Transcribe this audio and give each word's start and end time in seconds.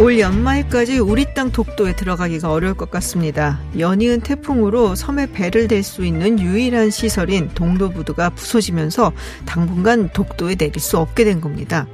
올 0.00 0.18
연말까지 0.18 0.98
우리 0.98 1.24
땅 1.34 1.52
독도에 1.52 1.94
들어가기가 1.94 2.50
어려울 2.50 2.74
것 2.74 2.90
같습니다. 2.90 3.60
연이은 3.78 4.22
태풍으로 4.22 4.96
섬에 4.96 5.30
배를 5.30 5.68
댈 5.68 5.84
수 5.84 6.04
있는 6.04 6.40
유일한 6.40 6.90
시설인 6.90 7.48
동도부두가 7.54 8.30
부서지면서 8.30 9.12
당분간 9.46 10.10
독도에 10.12 10.56
내릴 10.56 10.80
수 10.80 10.98
없게 10.98 11.22
된 11.22 11.40
겁니다. 11.40 11.86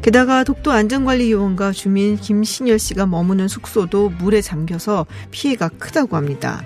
게다가 0.00 0.44
독도 0.44 0.70
안전관리요원과 0.70 1.72
주민 1.72 2.16
김신열 2.16 2.78
씨가 2.78 3.06
머무는 3.06 3.48
숙소도 3.48 4.10
물에 4.10 4.40
잠겨서 4.40 5.04
피해가 5.32 5.70
크다고 5.70 6.16
합니다. 6.16 6.62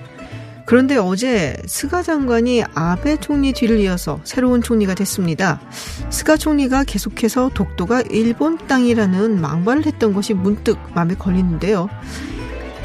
그런데 0.68 0.98
어제 0.98 1.56
스가 1.64 2.02
장관이 2.02 2.62
아베 2.74 3.16
총리 3.16 3.54
뒤를 3.54 3.80
이어서 3.80 4.20
새로운 4.24 4.60
총리가 4.60 4.94
됐습니다. 4.94 5.62
스가 6.10 6.36
총리가 6.36 6.84
계속해서 6.84 7.52
독도가 7.54 8.02
일본 8.10 8.58
땅이라는 8.58 9.40
망발을 9.40 9.86
했던 9.86 10.12
것이 10.12 10.34
문득 10.34 10.76
마음에 10.92 11.14
걸리는데요. 11.14 11.88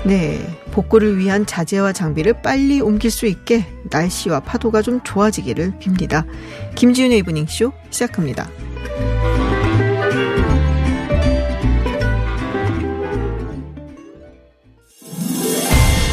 네, 0.05 0.39
복구를 0.71 1.17
위한 1.17 1.45
자재와 1.45 1.91
장비를 1.91 2.41
빨리 2.41 2.79
옮길 2.79 3.11
수 3.11 3.25
있게 3.25 3.65
날씨와 3.91 4.39
파도가 4.39 4.81
좀 4.81 5.01
좋아지기를 5.03 5.73
빕니다. 5.81 6.25
김지윤의 6.75 7.17
이브닝쇼 7.17 7.73
시작합니다. 7.89 8.47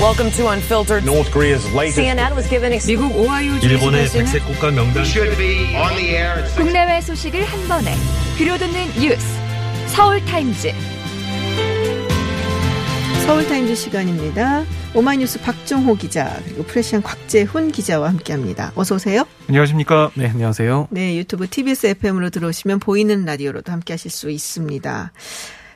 Welcome 0.00 0.30
to 0.32 0.48
Unfiltered. 0.48 1.04
North 1.04 1.30
Korea's 1.30 1.64
latest 1.74 1.98
CNN 1.98 2.34
was 2.34 2.48
given 2.48 2.72
ex- 2.72 2.86
미국 2.86 3.14
오하이오 3.14 3.56
일본의 3.56 4.06
주지사는 4.08 4.24
백색 4.24 4.46
국가 4.46 4.70
명단 4.70 5.04
should 5.04 5.36
be 5.36 5.74
on 5.76 5.94
the 5.96 6.14
air 6.16 6.42
국내외 6.56 7.00
소식을 7.02 7.44
한 7.44 7.68
번에 7.68 7.94
들려듣는 8.38 8.86
뉴스 8.98 9.26
서울 9.88 10.24
타임즈 10.24 10.72
서울 13.26 13.46
타임즈 13.46 13.74
시간입니다. 13.74 14.64
오마이뉴스 14.94 15.40
박정호 15.42 15.96
기자 15.96 16.40
그리고 16.46 16.64
프레시안 16.64 17.02
곽재훈 17.02 17.70
기자와 17.70 18.08
함께합니다. 18.08 18.72
어서 18.74 18.96
오세요. 18.96 19.24
안녕하십니까. 19.48 20.10
네, 20.14 20.28
안녕하세요. 20.30 20.88
네, 20.90 21.16
유튜브 21.16 21.46
TBS 21.46 21.86
FM으로 21.88 22.30
들어오시면 22.30 22.80
보이는 22.80 23.24
라디오로도 23.24 23.70
함께하실 23.70 24.10
수 24.10 24.30
있습니다. 24.30 25.12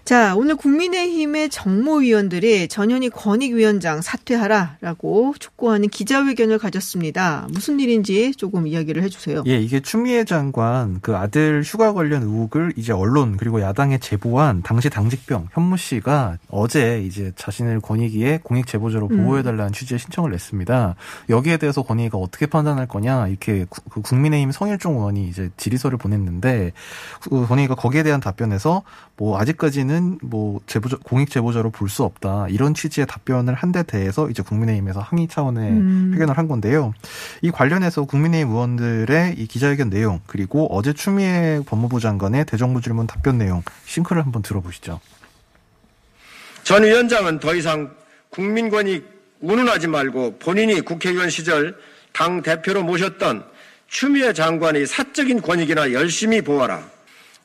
자, 0.04 0.36
오늘 0.36 0.54
국민의힘의 0.56 1.48
정무위원들이 1.48 2.68
전현희 2.68 3.08
권익위원장 3.08 4.02
사퇴하라라고 4.02 5.34
촉구하는 5.38 5.88
기자회견을 5.88 6.58
가졌습니다. 6.58 7.46
무슨 7.50 7.80
일인지 7.80 8.34
조금 8.36 8.66
이야기를 8.66 9.02
해주세요. 9.02 9.44
예, 9.46 9.58
이게 9.58 9.80
추미애 9.80 10.24
장관 10.24 10.98
그 11.00 11.16
아들 11.16 11.62
휴가 11.64 11.94
관련 11.94 12.22
의혹을 12.22 12.74
이제 12.76 12.92
언론 12.92 13.38
그리고 13.38 13.62
야당에 13.62 13.96
제보한 13.96 14.60
당시 14.62 14.90
당직병 14.90 15.48
현모 15.54 15.78
씨가 15.78 16.36
어제 16.50 17.00
이제 17.02 17.32
자신을 17.36 17.80
권익위에 17.80 18.40
공익 18.42 18.66
제보자로 18.66 19.08
음. 19.10 19.24
보호해달라는 19.24 19.72
취지의 19.72 19.98
신청을 19.98 20.32
냈습니다. 20.32 20.96
여기에 21.30 21.56
대해서 21.56 21.80
권익위가 21.82 22.18
어떻게 22.18 22.44
판단할 22.44 22.86
거냐 22.88 23.28
이렇게 23.28 23.64
구- 23.70 23.80
그 23.88 24.02
국민의힘 24.02 24.52
성일종 24.52 24.96
의원이 24.96 25.26
이제 25.28 25.48
질의서를 25.56 25.96
보냈는데 25.96 26.72
그 27.22 27.46
권익위가 27.46 27.74
거기에 27.76 28.02
대한 28.02 28.20
답변에서 28.20 28.82
뭐 29.16 29.38
아직까지는 29.38 29.93
뭐 30.22 30.60
제보자 30.66 30.96
공익 31.04 31.30
제보자로 31.30 31.70
볼 31.70 31.88
수 31.88 32.02
없다 32.04 32.46
이런 32.48 32.74
취지의 32.74 33.06
답변을 33.06 33.54
한 33.54 33.72
데 33.72 33.82
대해서 33.82 34.28
이제 34.30 34.42
국민의힘에서 34.42 35.00
항의 35.00 35.28
차원의 35.28 35.70
음. 35.70 36.10
회견을 36.14 36.38
한 36.38 36.48
건데요. 36.48 36.92
이 37.42 37.50
관련해서 37.50 38.04
국민의힘 38.04 38.50
의원들의 38.52 39.34
이 39.38 39.46
기자회견 39.46 39.90
내용 39.90 40.20
그리고 40.26 40.66
어제 40.74 40.92
추미애 40.92 41.60
법무부 41.66 42.00
장관의 42.00 42.44
대정부 42.46 42.80
질문 42.80 43.06
답변 43.06 43.38
내용 43.38 43.62
싱크를 43.86 44.24
한번 44.24 44.42
들어보시죠. 44.42 45.00
전 46.62 46.82
위원장은 46.84 47.40
더 47.40 47.54
이상 47.54 47.90
국민권익 48.30 49.04
운운하지 49.40 49.88
말고 49.88 50.38
본인이 50.38 50.80
국회의원 50.80 51.28
시절 51.30 51.76
당 52.12 52.42
대표로 52.42 52.82
모셨던 52.84 53.44
추미애 53.88 54.32
장관의 54.32 54.86
사적인 54.86 55.42
권익이나 55.42 55.92
열심히 55.92 56.40
보아라. 56.40 56.93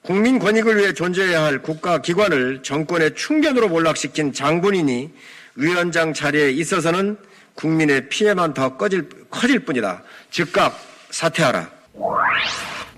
국민 0.02 0.40
권익을 0.40 0.78
위해 0.78 0.94
존재해야 0.94 1.44
할 1.44 1.62
국가 1.62 2.02
기관을 2.02 2.64
정권의 2.64 3.16
충견으로 3.16 3.68
몰락시킨 3.68 4.34
장군이니 4.34 5.10
위원장 5.56 6.14
자리에 6.14 6.52
있어서는 6.52 7.18
국민의 7.56 8.08
피해만 8.08 8.54
더 8.54 8.78
꺼질, 8.78 9.10
커질 9.30 9.60
뿐이다. 9.60 10.04
즉각 10.32 10.80
사퇴하라. 11.10 11.70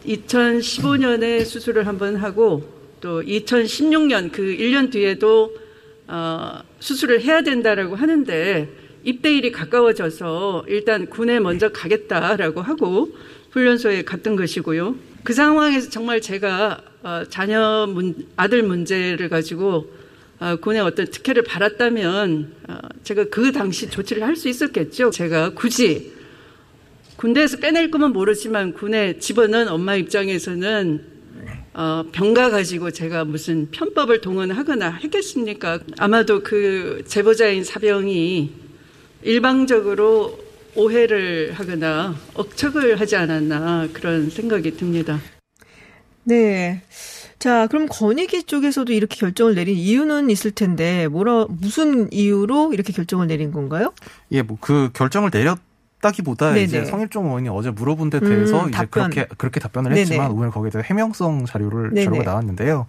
2015년에 0.05 1.43
수술을 1.45 1.87
한번 1.87 2.15
하고 2.17 2.63
또 3.01 3.21
2016년 3.23 4.31
그 4.31 4.43
1년 4.43 4.91
뒤에도 4.91 5.51
어, 6.07 6.59
수술을 6.79 7.21
해야 7.21 7.41
된다라고 7.41 7.95
하는데 7.95 8.69
입대일이 9.03 9.51
가까워져서 9.51 10.65
일단 10.67 11.07
군에 11.07 11.39
먼저 11.39 11.69
가겠다라고 11.69 12.61
하고 12.61 13.09
훈련소에 13.51 14.03
갔던 14.03 14.35
것이고요. 14.35 14.95
그 15.23 15.33
상황에서 15.33 15.89
정말 15.89 16.19
제가 16.21 16.81
어, 17.03 17.23
자녀 17.29 17.87
문, 17.87 18.27
아들 18.35 18.63
문제를 18.63 19.29
가지고 19.29 19.91
어, 20.39 20.55
군의 20.55 20.81
어떤 20.81 21.05
특혜를 21.07 21.43
받았다면 21.43 22.55
어, 22.67 22.77
제가 23.03 23.25
그 23.25 23.51
당시 23.51 23.89
조치를 23.89 24.23
할 24.23 24.35
수 24.35 24.49
있었겠죠. 24.49 25.11
제가 25.11 25.51
굳이 25.53 26.13
군대에서 27.17 27.57
빼낼 27.57 27.91
거면 27.91 28.13
모르지만 28.13 28.73
군에 28.73 29.19
집어넣은 29.19 29.67
엄마 29.67 29.95
입장에서는 29.95 31.05
어, 31.73 32.03
병가 32.11 32.49
가지고 32.49 32.89
제가 32.89 33.23
무슨 33.23 33.69
편법을 33.71 34.21
동원하거나 34.21 34.89
했겠습니까? 35.03 35.79
아마도 35.99 36.41
그 36.41 37.03
제보자인 37.07 37.63
사병이 37.63 38.51
일방적으로 39.23 40.50
오해를 40.75 41.53
하거나 41.53 42.15
억척을 42.33 42.99
하지 42.99 43.15
않았나 43.15 43.89
그런 43.93 44.29
생각이 44.29 44.77
듭니다. 44.77 45.19
네. 46.23 46.81
자, 47.39 47.65
그럼 47.67 47.87
권익위 47.89 48.43
쪽에서도 48.43 48.93
이렇게 48.93 49.17
결정을 49.17 49.55
내린 49.55 49.75
이유는 49.75 50.29
있을 50.29 50.51
텐데, 50.51 51.07
뭐라, 51.07 51.47
무슨 51.49 52.11
이유로 52.13 52.73
이렇게 52.73 52.93
결정을 52.93 53.25
내린 53.27 53.51
건가요? 53.51 53.93
예, 54.31 54.43
뭐 54.43 54.57
그 54.61 54.91
결정을 54.93 55.31
내렸 55.33 55.57
다기보다 56.01 56.47
네네. 56.49 56.63
이제 56.63 56.85
성일종 56.85 57.25
의원이 57.27 57.49
어제 57.49 57.69
물어본 57.71 58.09
데 58.09 58.19
대해서 58.19 58.63
음, 58.63 58.69
이제 58.69 58.77
답변. 58.77 59.09
그렇게 59.09 59.27
그렇게 59.37 59.59
답변을 59.59 59.89
네네. 59.91 60.01
했지만 60.01 60.31
오늘 60.31 60.49
거기에 60.51 60.71
대해 60.71 60.83
해명성 60.85 61.45
자료를 61.45 61.91
네네. 61.93 62.05
자료가 62.05 62.23
나왔는데요. 62.23 62.87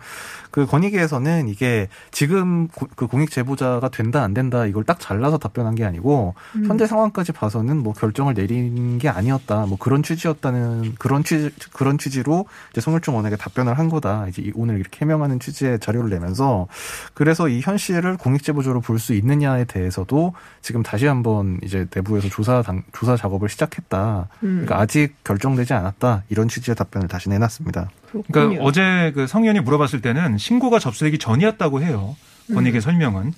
그 0.51 0.67
권익위에서는 0.67 1.49
이게 1.49 1.89
지금 2.11 2.69
고- 2.69 2.87
그 2.95 3.07
공익 3.07 3.31
제보자가 3.31 3.89
된다 3.89 4.23
안 4.23 4.35
된다 4.35 4.67
이걸 4.67 4.85
딱 4.85 5.01
잘라서 5.01 5.39
답변한 5.39 5.75
게 5.75 5.85
아니고 5.85 6.35
음. 6.57 6.65
현재 6.67 6.87
상황까지 6.87 7.33
봐서는 7.33 7.79
뭐 7.79 7.93
결정을 7.95 8.35
내린 8.35 8.99
게 8.99 9.09
아니었다 9.09 9.65
뭐 9.67 9.79
그런 9.79 10.03
취지였다는 10.03 10.95
그런 10.99 11.25
취지 11.25 11.51
그런 11.73 11.97
취지로 11.99 12.45
이제 12.73 12.81
송일종 12.83 13.15
의원에게 13.15 13.37
답변을 13.37 13.79
한 13.79 13.89
거다 13.89 14.27
이제 14.29 14.43
이- 14.43 14.53
오늘 14.55 14.79
이렇게 14.79 14.99
해명하는 15.05 15.41
취지의 15.41 15.79
자료를 15.81 16.11
내면서 16.11 16.67
그래서 17.15 17.49
이현 17.49 17.79
씨를 17.79 18.17
공익 18.17 18.43
제보자로 18.43 18.81
볼 18.81 18.99
수 19.03 19.15
있느냐에 19.15 19.65
대해서도 19.65 20.33
지금 20.61 20.83
다시 20.85 21.07
한번 21.07 21.59
이제 21.65 21.87
내부에서 21.93 22.29
조사 22.29 22.63
당, 22.63 22.85
조사 23.03 23.17
작업을 23.17 23.49
시작했다. 23.49 24.29
음. 24.45 24.49
그러니까 24.63 24.79
아직 24.79 25.15
결정되지 25.25 25.75
않았다 25.75 26.23
이런 26.29 26.47
취지의 26.47 26.77
답변을 26.77 27.09
다시 27.09 27.29
내놨습니다. 27.31 27.91
그렇군요. 28.11 28.23
그러니까 28.31 28.65
어제 28.65 29.11
그 29.13 29.27
성 29.27 29.43
의원이 29.43 29.59
물어봤을 29.61 30.01
때는 30.01 30.39
신고가 30.39 30.79
접수되기 30.79 31.19
전이었다고 31.19 31.83
해요. 31.83 32.15
권익의 32.55 32.81
설명은. 32.81 33.33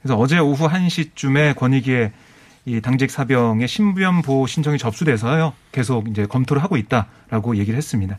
그래서 0.00 0.16
어제 0.16 0.38
오후 0.38 0.66
1시쯤에 0.68 1.54
권익위에 1.56 2.12
이 2.64 2.80
당직 2.80 3.10
사병의 3.10 3.68
신변 3.68 4.22
보호 4.22 4.46
신청이 4.46 4.78
접수돼서요. 4.78 5.52
계속 5.72 6.08
이제 6.08 6.24
검토를 6.24 6.62
하고 6.62 6.78
있다라고 6.78 7.56
얘기를 7.56 7.76
했습니다. 7.76 8.16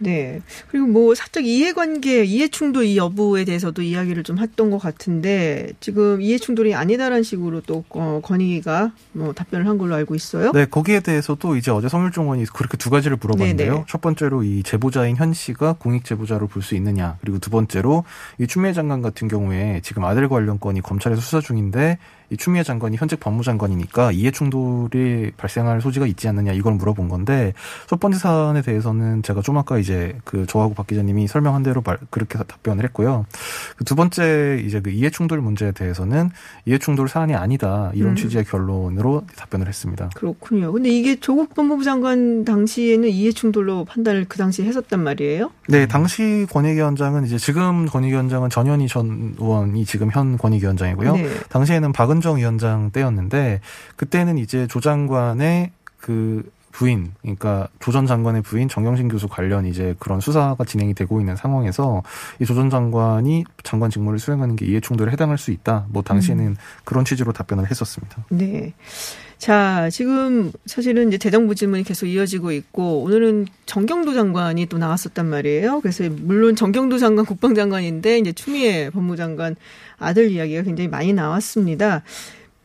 네. 0.00 0.40
그리고 0.68 0.86
뭐 0.86 1.14
사적 1.14 1.44
이해관계, 1.44 2.24
이해충돌 2.24 2.84
이 2.84 2.96
여부에 2.96 3.44
대해서도 3.44 3.82
이야기를 3.82 4.22
좀 4.24 4.38
했던 4.38 4.70
것 4.70 4.78
같은데 4.78 5.70
지금 5.80 6.20
이해충돌이 6.22 6.74
아니다라는 6.74 7.22
식으로 7.22 7.60
또 7.62 7.84
어, 7.90 8.20
권익위가 8.22 8.92
뭐 9.12 9.32
답변을 9.32 9.68
한 9.68 9.78
걸로 9.78 9.94
알고 9.94 10.14
있어요. 10.14 10.52
네, 10.52 10.64
거기에 10.66 11.00
대해서도 11.00 11.56
이제 11.56 11.70
어제 11.70 11.88
성일종 11.88 12.24
의원이 12.24 12.46
그렇게 12.46 12.76
두 12.76 12.90
가지를 12.90 13.18
물어봤는데요. 13.20 13.72
네네. 13.72 13.84
첫 13.88 14.00
번째로 14.00 14.42
이 14.42 14.62
제보자인 14.62 15.16
현 15.16 15.32
씨가 15.32 15.76
공익 15.78 16.04
제보자로 16.04 16.46
볼 16.46 16.60
수 16.62 16.74
있느냐, 16.74 17.16
그리고 17.20 17.38
두 17.38 17.48
번째로 17.50 18.04
이 18.38 18.46
추미애 18.46 18.72
장관 18.72 19.00
같은 19.02 19.28
경우에 19.28 19.80
지금 19.82 20.04
아들 20.04 20.28
관련 20.28 20.60
건이 20.60 20.82
검찰에서 20.82 21.20
수사 21.20 21.40
중인데 21.40 21.98
이 22.30 22.36
추미애 22.36 22.62
장관이 22.62 22.96
현직 22.96 23.20
법무장관이니까 23.20 24.12
이해 24.12 24.30
충돌이 24.30 25.32
발생할 25.36 25.82
소지가 25.82 26.06
있지 26.06 26.26
않느냐 26.28 26.52
이걸 26.52 26.74
물어본 26.74 27.08
건데 27.08 27.52
첫 27.86 28.00
번째 28.00 28.18
사안에 28.18 28.62
대해서는 28.62 29.22
제가 29.22 29.42
좀 29.42 29.58
아까 29.58 29.78
이제 29.78 30.16
그 30.24 30.46
저하고 30.46 30.72
박 30.74 30.86
기자님이 30.86 31.26
설명한 31.26 31.62
대로 31.62 31.82
말, 31.82 31.98
그렇게 32.08 32.38
답변을 32.38 32.84
했고요. 32.84 33.26
그 33.76 33.90
두 33.90 33.96
번째 33.96 34.62
이제 34.64 34.80
그 34.80 34.90
이해 34.90 35.10
충돌 35.10 35.40
문제에 35.40 35.72
대해서는 35.72 36.30
이해 36.64 36.78
충돌 36.78 37.08
사안이 37.08 37.34
아니다 37.34 37.90
이런 37.92 38.12
음. 38.12 38.14
취지의 38.14 38.44
결론으로 38.44 39.24
답변을 39.34 39.66
했습니다. 39.66 40.10
그렇군요. 40.14 40.70
근데 40.70 40.90
이게 40.90 41.18
조국 41.18 41.56
법무부 41.56 41.82
장관 41.82 42.44
당시에는 42.44 43.08
이해 43.08 43.32
충돌로 43.32 43.84
판단을 43.86 44.26
그 44.28 44.38
당시에 44.38 44.64
했었단 44.64 45.02
말이에요? 45.02 45.50
네, 45.66 45.88
당시 45.88 46.46
권익위원장은 46.52 47.26
이제 47.26 47.36
지금 47.36 47.86
권익위원장은 47.86 48.48
전현희 48.48 48.86
전 48.86 49.34
의원이 49.40 49.84
지금 49.86 50.12
현 50.12 50.38
권익위원장이고요. 50.38 51.16
네. 51.16 51.28
당시에는 51.48 51.92
박은 51.92 52.19
정 52.20 52.36
위원장 52.36 52.90
때였는데 52.90 53.60
그때는 53.96 54.38
이제 54.38 54.66
조 54.66 54.80
장관의 54.80 55.72
그 55.98 56.50
부인, 56.72 57.12
그러니까 57.22 57.68
조 57.80 57.90
전 57.92 58.06
장관의 58.06 58.42
부인 58.42 58.68
정경심 58.68 59.08
교수 59.08 59.26
관련 59.28 59.66
이제 59.66 59.94
그런 59.98 60.20
수사가 60.20 60.64
진행이 60.64 60.94
되고 60.94 61.20
있는 61.20 61.36
상황에서 61.36 62.02
이 62.40 62.44
조 62.44 62.54
전 62.54 62.70
장관이 62.70 63.44
장관 63.64 63.90
직무를 63.90 64.18
수행하는 64.18 64.56
게 64.56 64.66
이해 64.66 64.80
충돌에 64.80 65.10
해당할 65.12 65.38
수 65.38 65.50
있다. 65.50 65.86
뭐 65.90 66.02
당시에는 66.02 66.56
그런 66.84 67.04
취지로 67.04 67.32
답변을 67.32 67.70
했었습니다. 67.70 68.24
네. 68.30 68.72
자, 69.38 69.88
지금 69.90 70.52
사실은 70.66 71.08
이제 71.08 71.16
대정부 71.16 71.54
질문이 71.54 71.82
계속 71.82 72.04
이어지고 72.06 72.52
있고 72.52 73.02
오늘은 73.02 73.46
정경도 73.64 74.12
장관이 74.12 74.66
또 74.66 74.76
나왔었단 74.76 75.26
말이에요. 75.26 75.80
그래서 75.80 76.04
물론 76.10 76.54
정경도 76.56 76.98
장관 76.98 77.24
국방장관인데 77.24 78.18
이제 78.18 78.32
추미애 78.32 78.90
법무장관 78.90 79.56
아들 79.98 80.30
이야기가 80.30 80.62
굉장히 80.62 80.88
많이 80.88 81.12
나왔습니다. 81.14 82.02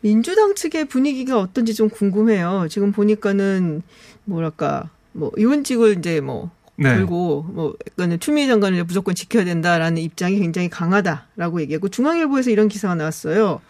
민주당 0.06 0.54
측의 0.54 0.86
분위기가 0.86 1.40
어떤지 1.40 1.74
좀 1.74 1.90
궁금해요. 1.90 2.68
지금 2.70 2.92
보니까는 2.92 3.82
뭐랄까 4.26 4.92
뭐 5.14 5.32
의원직을 5.34 5.98
이제 5.98 6.22
뭐 6.22 6.52
네. 6.76 6.94
걸고 6.94 7.48
뭐 7.50 7.74
약간은 7.90 8.20
추미애 8.20 8.46
장관을 8.46 8.84
무조건 8.84 9.16
지켜야 9.16 9.44
된다라는 9.46 9.98
입장이 9.98 10.38
굉장히 10.38 10.70
강하다라고 10.70 11.60
얘기하고 11.62 11.90
중앙일보에서 11.90 12.52
이런 12.52 12.68
기사가 12.68 12.94
나왔어요. 12.94 13.62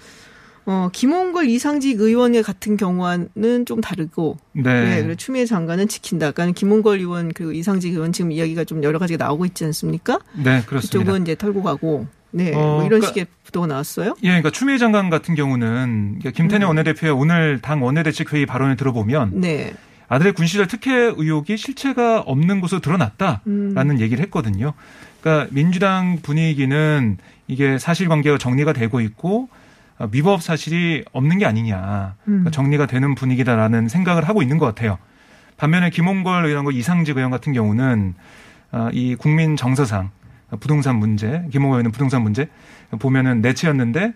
어, 0.66 0.90
김홍걸 0.92 1.48
이상직 1.48 2.02
의원의 2.02 2.44
같은 2.44 2.76
경우와는 2.76 3.66
좀 3.66 3.80
다르고 3.80 4.36
네. 4.52 4.64
네, 4.64 4.98
그리고 5.04 5.16
추미애 5.16 5.46
장관은 5.46 5.88
지킨다. 5.88 6.32
그러니까 6.32 6.60
김홍걸 6.60 7.00
의원 7.00 7.32
그리고 7.32 7.54
이상직 7.54 7.94
의원 7.94 8.12
지금 8.12 8.34
이야기가 8.34 8.66
좀 8.66 8.84
여러 8.84 9.00
가지가 9.00 9.24
나오고 9.24 9.46
있지 9.46 9.64
않습니까? 9.64 10.20
네, 10.34 10.64
그렇습니다. 10.66 11.00
그쪽은 11.00 11.22
이제 11.22 11.36
털고 11.36 11.64
가고 11.64 12.08
네, 12.36 12.54
어, 12.54 12.58
뭐 12.60 12.78
이런 12.80 12.90
그러니까- 12.90 13.08
식의 13.08 13.28
보도가 13.46 13.68
나왔어요. 13.68 14.16
예, 14.24 14.28
그러니까 14.28 14.50
추미애 14.50 14.78
장관 14.78 15.10
같은 15.10 15.36
경우는 15.36 16.20
그러니까 16.20 16.32
김태년 16.32 16.64
음. 16.64 16.68
원내대표의 16.70 17.14
오늘 17.14 17.62
당 17.62 17.82
원내대책 17.82 18.34
회의 18.34 18.46
발언을 18.46 18.76
들어보면 18.76 19.40
네, 19.40 19.74
아들의 20.10 20.34
군 20.34 20.46
시절 20.46 20.68
특혜 20.68 20.92
의혹이 20.94 21.56
실체가 21.56 22.20
없는 22.22 22.60
곳으로 22.60 22.82
드러났다라는 22.82 23.42
음. 23.48 24.00
얘기를 24.00 24.22
했거든요. 24.26 24.74
그러니까 25.22 25.48
민주당 25.52 26.20
분위기는 26.22 27.18
이게 27.48 27.78
사실관계가 27.80 28.38
정리가 28.38 28.74
되고 28.74 29.00
있고 29.00 29.48
어, 29.98 30.10
위법 30.12 30.44
사실이 30.44 31.06
없는 31.14 31.38
게 31.38 31.46
아니냐 31.46 32.16
그러니까 32.26 32.50
음. 32.50 32.52
정리가 32.52 32.86
되는 32.86 33.16
분위기다라는 33.16 33.88
생각을 33.88 34.28
하고 34.28 34.42
있는 34.42 34.58
것 34.58 34.66
같아요. 34.66 34.98
반면에 35.56 35.90
김홍걸 35.90 36.46
의원과 36.48 36.72
이상직 36.74 37.16
의원 37.16 37.32
같은 37.32 37.54
경우는 37.54 38.14
어, 38.74 38.90
이 38.92 39.16
국민 39.16 39.56
정서상 39.56 40.10
부동산 40.60 40.98
문제, 40.98 41.44
김홍걸 41.52 41.78
의원은 41.78 41.92
부동산 41.92 42.22
문제 42.22 42.48
보면은 43.00 43.42
내채였는데 43.42 44.14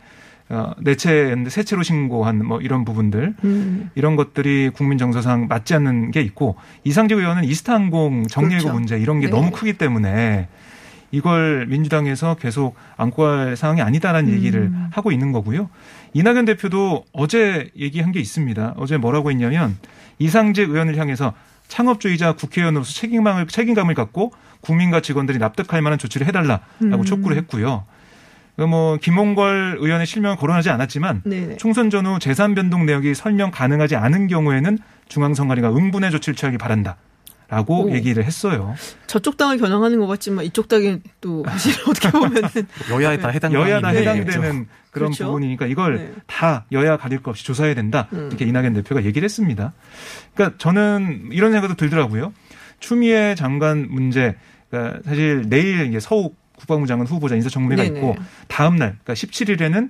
어, 0.49 0.73
내채였는데 0.79 1.49
세채로 1.49 1.83
신고한 1.83 2.43
뭐 2.45 2.59
이런 2.59 2.83
부분들 2.83 3.35
음, 3.43 3.89
이런 3.93 4.15
것들이 4.15 4.71
국민 4.73 4.97
정서상 4.97 5.47
맞지 5.47 5.75
않는 5.75 6.11
게 6.11 6.21
있고 6.21 6.55
이상직 6.83 7.17
의원은 7.17 7.43
이스타항공 7.43 8.27
정리해고 8.27 8.63
그렇죠. 8.63 8.73
문제 8.73 8.97
이런 8.97 9.19
게 9.19 9.27
네. 9.27 9.31
너무 9.31 9.51
크기 9.51 9.73
때문에 9.73 10.47
이걸 11.11 11.67
민주당에서 11.67 12.35
계속 12.35 12.75
안고 12.97 13.25
할 13.25 13.55
상황이 13.55 13.81
아니다라는 13.81 14.29
음. 14.31 14.35
얘기를 14.35 14.71
하고 14.91 15.11
있는 15.11 15.31
거고요. 15.31 15.69
이낙연 16.13 16.45
대표도 16.45 17.05
어제 17.13 17.69
얘기한 17.77 18.11
게 18.11 18.19
있습니다. 18.19 18.73
어제 18.77 18.97
뭐라고 18.97 19.29
했냐면 19.29 19.77
이상직 20.17 20.69
의원을 20.69 20.97
향해서 20.97 21.33
창업주의자 21.67 22.33
국회의원으로서 22.33 22.91
책임감을, 22.93 23.47
책임감을 23.47 23.93
갖고 23.93 24.33
국민과 24.61 25.01
직원들이 25.01 25.37
납득할 25.37 25.81
만한 25.81 25.97
조치를 25.99 26.27
해달라라고 26.27 26.61
음. 26.81 27.03
촉구를 27.05 27.37
했고요. 27.37 27.85
그뭐 28.57 28.97
김홍걸 28.97 29.77
의원의 29.79 30.05
실명을 30.05 30.35
거론하지 30.35 30.69
않았지만 30.69 31.21
네, 31.25 31.55
총선 31.55 31.89
전후 31.89 32.19
재산 32.19 32.55
변동 32.55 32.85
내역이 32.85 33.15
설명 33.15 33.51
가능하지 33.51 33.95
않은 33.95 34.27
경우에는 34.27 34.77
중앙선관위가 35.07 35.69
응분의 35.69 36.11
조치를 36.11 36.35
취하기 36.35 36.57
바란다 36.57 36.97
라고 37.47 37.85
오. 37.85 37.91
얘기를 37.91 38.23
했어요. 38.23 38.75
저쪽 39.07 39.37
당을 39.37 39.57
겨냥하는 39.57 39.99
것 39.99 40.05
같지만 40.07 40.45
이쪽 40.45 40.67
당이 40.67 40.99
또 41.19 41.43
사실 41.49 41.73
어떻게 41.87 42.11
보면은 42.11 42.47
여야에 42.91 43.17
다 43.17 43.29
해당 43.29 43.53
여야 43.53 43.81
다 43.81 43.91
네. 43.91 44.01
해당되는 44.01 44.67
그런 44.91 45.09
그렇죠. 45.09 45.25
부분이니까 45.25 45.65
이걸 45.65 45.95
네. 45.95 46.13
다 46.27 46.65
여야 46.71 46.97
가릴 46.97 47.23
것 47.23 47.31
없이 47.31 47.45
조사해야 47.45 47.73
된다. 47.73 48.07
음. 48.13 48.27
이렇게 48.27 48.45
이낙연 48.45 48.73
대표가 48.73 49.03
얘기를 49.03 49.25
했습니다. 49.25 49.73
그러니까 50.35 50.57
저는 50.59 51.29
이런 51.31 51.51
생각도 51.53 51.75
들더라고요. 51.75 52.33
추미애 52.79 53.35
장관 53.35 53.87
문제, 53.89 54.35
그러니까 54.69 55.01
사실 55.05 55.43
내일 55.47 55.87
이제 55.87 55.99
서욱 55.99 56.37
국방부 56.57 56.87
장관 56.87 57.07
후보자 57.07 57.35
인사청문회가 57.35 57.83
네네. 57.83 57.97
있고 57.97 58.15
다음 58.47 58.75
날, 58.75 58.97
그러니까 59.03 59.13
17일에는 59.13 59.89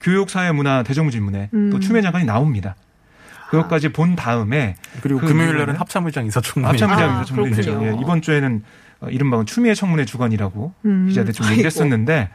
교육 0.00 0.30
사회 0.30 0.52
문화 0.52 0.82
대정부질문에 0.82 1.50
음. 1.52 1.70
또 1.70 1.80
추미애 1.80 2.02
장관이 2.02 2.24
나옵니다. 2.24 2.76
그것까지 3.50 3.90
본 3.90 4.16
다음에 4.16 4.76
그리고 5.00 5.20
그 5.20 5.26
금요일 5.26 5.48
날은 5.48 5.58
이후에는 5.60 5.76
합참의장 5.76 6.24
인사청문회. 6.24 6.68
합참의장 6.68 7.10
아, 7.10 7.12
인사청문회죠. 7.20 7.70
그렇군요. 7.78 7.92
예, 7.92 8.00
이번 8.00 8.22
주에는 8.22 8.62
어, 9.00 9.08
이른바 9.08 9.42
추미애 9.44 9.74
청문회 9.74 10.04
주간이라고 10.04 10.72
음, 10.84 11.06
기자들 11.08 11.32
좀 11.32 11.44
아이고. 11.44 11.52
얘기를 11.52 11.66
했었는데 11.66 12.30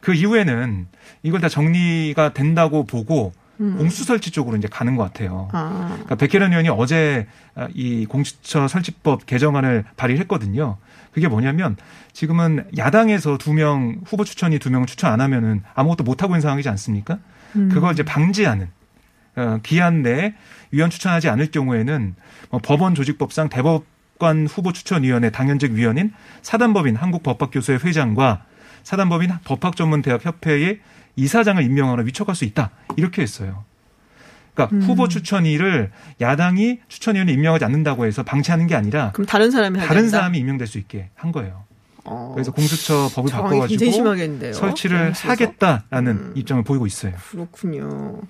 그 0.00 0.14
이후에는 0.14 0.86
이걸 1.22 1.40
다 1.40 1.48
정리가 1.48 2.32
된다고 2.32 2.84
보고 2.84 3.32
음. 3.60 3.76
공수 3.76 4.04
설치 4.04 4.30
쪽으로 4.30 4.56
이제 4.56 4.68
가는 4.68 4.96
것 4.96 5.04
같아요. 5.04 5.48
아, 5.52 5.88
그러니까 5.92 6.14
백혜련 6.16 6.50
의원이 6.52 6.68
어제 6.70 7.26
아, 7.54 7.68
이 7.74 8.06
공수처 8.06 8.66
설치법 8.68 9.26
개정안을 9.26 9.84
발의했거든요. 9.96 10.78
그게 11.12 11.28
뭐냐면 11.28 11.76
지금은 12.12 12.66
야당에서 12.76 13.36
두 13.38 13.52
명 13.52 14.00
후보 14.06 14.24
추천이 14.24 14.58
두 14.58 14.70
명 14.70 14.86
추천 14.86 15.12
안 15.12 15.20
하면은 15.20 15.62
아무것도 15.74 16.04
못 16.04 16.22
하고 16.22 16.34
있는 16.34 16.40
상황이지 16.40 16.68
않습니까? 16.70 17.18
음. 17.56 17.68
그걸 17.70 17.92
이제 17.92 18.02
방지하는 18.02 18.68
어, 19.36 19.58
기한 19.62 20.02
내에 20.02 20.34
위원 20.70 20.88
추천하지 20.90 21.28
않을 21.28 21.50
경우에는 21.50 22.14
뭐 22.50 22.60
법원 22.62 22.94
조직법상 22.94 23.48
대법관 23.48 24.46
후보 24.46 24.72
추천위원회 24.72 25.30
당연직 25.30 25.72
위원인 25.72 26.12
사단법인 26.42 26.96
한국법학교수회 26.96 27.78
회장과 27.84 28.44
사단법인 28.84 29.30
법학전문대학협회의 29.44 30.80
이사장을 31.16 31.62
임명하러 31.62 32.02
위촉할 32.04 32.34
수 32.34 32.44
있다 32.44 32.70
이렇게 32.96 33.22
했어요. 33.22 33.64
그러니까 34.54 34.76
음. 34.76 34.82
후보 34.82 35.08
추천위를 35.08 35.90
야당이 36.20 36.80
추천위원을 36.88 37.32
임명하지 37.32 37.64
않는다고 37.64 38.06
해서 38.06 38.22
방치하는 38.22 38.66
게 38.66 38.74
아니라 38.74 39.12
그럼 39.12 39.26
다른 39.26 39.50
사람이 39.50 39.78
다른? 39.78 40.08
사람이 40.08 40.38
임명될 40.38 40.66
수 40.66 40.78
있게 40.78 41.10
한 41.14 41.32
거예요. 41.32 41.64
어, 42.04 42.32
그래서 42.34 42.50
공수처 42.52 43.08
법을 43.14 43.30
바꿔가지고. 43.30 44.52
설치를? 44.52 45.12
하겠다라는 45.12 46.12
음. 46.12 46.32
입장을 46.34 46.62
보이고 46.64 46.86
있어요. 46.86 47.12
그렇군요. 47.30 48.20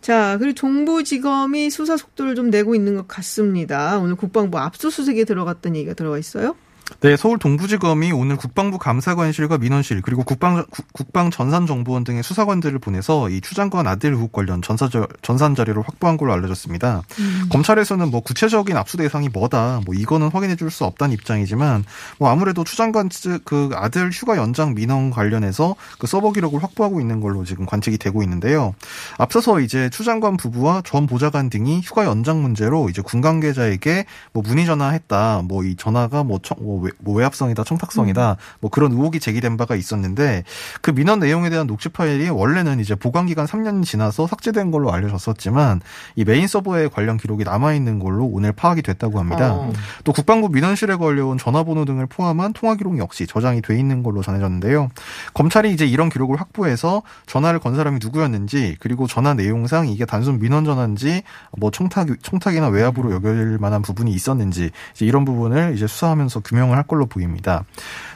자, 0.00 0.38
그리고 0.38 0.54
정부지검이 0.54 1.68
수사 1.70 1.96
속도를 1.96 2.34
좀 2.34 2.50
내고 2.50 2.74
있는 2.74 2.96
것 2.96 3.06
같습니다. 3.06 3.98
오늘 3.98 4.16
국방부 4.16 4.58
압수수색에 4.58 5.24
들어갔다는 5.24 5.76
얘기가 5.76 5.94
들어가 5.94 6.16
있어요. 6.18 6.56
네, 7.02 7.16
서울 7.16 7.38
동부지검이 7.38 8.12
오늘 8.12 8.36
국방부 8.36 8.76
감사관실과 8.76 9.56
민원실 9.56 10.02
그리고 10.02 10.22
국방 10.22 10.66
국방 10.92 11.30
전산 11.30 11.66
정보원 11.66 12.04
등의 12.04 12.22
수사관들을 12.22 12.78
보내서 12.78 13.30
이 13.30 13.40
추 13.40 13.54
장관 13.54 13.86
아들 13.86 14.12
의혹 14.12 14.32
관련 14.32 14.60
전사 14.60 14.88
전산 15.22 15.54
자료를 15.54 15.82
확보한 15.82 16.18
걸로 16.18 16.32
알려졌습니다. 16.34 17.02
검찰에서는 17.50 18.10
뭐 18.10 18.20
구체적인 18.20 18.76
압수 18.76 18.98
대상이 18.98 19.28
뭐다, 19.30 19.80
뭐 19.86 19.94
이거는 19.94 20.28
확인해 20.28 20.56
줄 20.56 20.70
수 20.70 20.84
없다는 20.84 21.14
입장이지만 21.14 21.84
뭐 22.18 22.28
아무래도 22.30 22.62
추 22.64 22.76
장관 22.76 23.08
측그 23.08 23.70
아들 23.74 24.10
휴가 24.12 24.36
연장 24.36 24.74
민원 24.74 25.10
관련해서 25.10 25.74
그 25.98 26.06
서버 26.06 26.32
기록을 26.32 26.62
확보하고 26.62 27.00
있는 27.00 27.20
걸로 27.20 27.44
지금 27.44 27.64
관측이 27.66 27.96
되고 27.98 28.22
있는데요. 28.22 28.74
앞서서 29.18 29.60
이제 29.60 29.88
추 29.90 30.04
장관 30.04 30.36
부부와 30.36 30.82
전 30.84 31.06
보좌관 31.06 31.48
등이 31.50 31.80
휴가 31.82 32.04
연장 32.04 32.42
문제로 32.42 32.88
이제 32.90 33.00
군 33.02 33.20
관계자에게 33.22 34.04
뭐 34.34 34.42
문의 34.46 34.66
전화했다, 34.66 35.42
뭐 35.48 35.64
이 35.64 35.76
전화가 35.76 36.24
뭐, 36.24 36.38
청- 36.42 36.58
뭐 36.60 36.79
뭐, 36.80 36.86
외, 36.86 36.90
뭐 36.98 37.14
외압성이다, 37.14 37.64
청탁성이다, 37.64 38.36
뭐 38.60 38.70
그런 38.70 38.92
의혹이 38.92 39.20
제기된 39.20 39.56
바가 39.56 39.76
있었는데 39.76 40.44
그 40.80 40.90
민원 40.90 41.20
내용에 41.20 41.50
대한 41.50 41.66
녹취 41.66 41.88
파일이 41.88 42.28
원래는 42.30 42.80
이제 42.80 42.94
보관 42.94 43.26
기간 43.26 43.46
3년이 43.46 43.84
지나서 43.84 44.26
삭제된 44.26 44.70
걸로 44.70 44.92
알려졌었지만 44.92 45.80
이 46.16 46.24
메인 46.24 46.46
서버에 46.46 46.88
관련 46.88 47.18
기록이 47.18 47.44
남아 47.44 47.74
있는 47.74 47.98
걸로 47.98 48.24
오늘 48.24 48.52
파악이 48.52 48.82
됐다고 48.82 49.18
합니다. 49.18 49.52
어. 49.52 49.72
또 50.04 50.12
국방부 50.12 50.48
민원실에 50.48 50.96
걸려온 50.96 51.38
전화번호 51.38 51.84
등을 51.84 52.06
포함한 52.06 52.52
통화 52.52 52.74
기록 52.74 52.98
역시 52.98 53.26
저장이 53.26 53.62
돼 53.62 53.78
있는 53.78 54.02
걸로 54.02 54.22
전해졌는데요. 54.22 54.88
검찰이 55.34 55.72
이제 55.72 55.86
이런 55.86 56.08
기록을 56.08 56.40
확보해서 56.40 57.02
전화를 57.26 57.60
건 57.60 57.76
사람이 57.76 57.98
누구였는지 58.02 58.76
그리고 58.80 59.06
전화 59.06 59.34
내용상 59.34 59.88
이게 59.88 60.04
단순 60.04 60.38
민원 60.40 60.64
전화인지 60.64 61.22
뭐 61.56 61.70
청탁 61.70 62.08
청탁이나 62.22 62.68
외압으로 62.68 63.12
여길 63.12 63.58
만한 63.60 63.82
부분이 63.82 64.10
있었는지 64.12 64.70
이런 65.00 65.24
부분을 65.24 65.74
이제 65.74 65.86
수사하면서 65.86 66.40
규명 66.40 66.69
을 66.70 66.76
할 66.76 66.84
걸로 66.86 67.06
보입니다. 67.06 67.64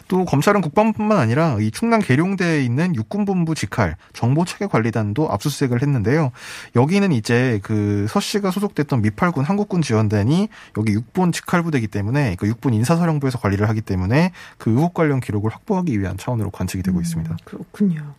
또 0.06 0.24
검찰은 0.26 0.60
국방부뿐만 0.60 1.18
아니라 1.18 1.56
이 1.60 1.70
충남 1.70 2.00
계룡대에 2.00 2.62
있는 2.62 2.94
육군본부 2.94 3.54
직할 3.54 3.96
정보체계관리단도 4.12 5.30
압수수색을 5.32 5.80
했는데요. 5.82 6.30
여기는 6.76 7.10
이제 7.12 7.58
그 7.62 8.06
서 8.08 8.20
씨가 8.20 8.50
소속됐던 8.50 9.02
미팔군 9.02 9.44
한국군 9.44 9.82
지원단이 9.82 10.48
여기 10.76 10.92
육본 10.92 11.32
직할부대이기 11.32 11.88
때문에 11.88 12.36
그 12.38 12.46
육본 12.46 12.74
인사사령부에서 12.74 13.38
관리를 13.38 13.68
하기 13.70 13.80
때문에 13.80 14.32
그 14.58 14.70
의혹 14.70 14.94
관련 14.94 15.20
기록을 15.20 15.50
확보하기 15.50 15.98
위한 16.00 16.16
차원으로 16.18 16.50
관측이 16.50 16.82
되고 16.82 17.00
있습니다. 17.00 17.36
그렇군요. 17.44 18.14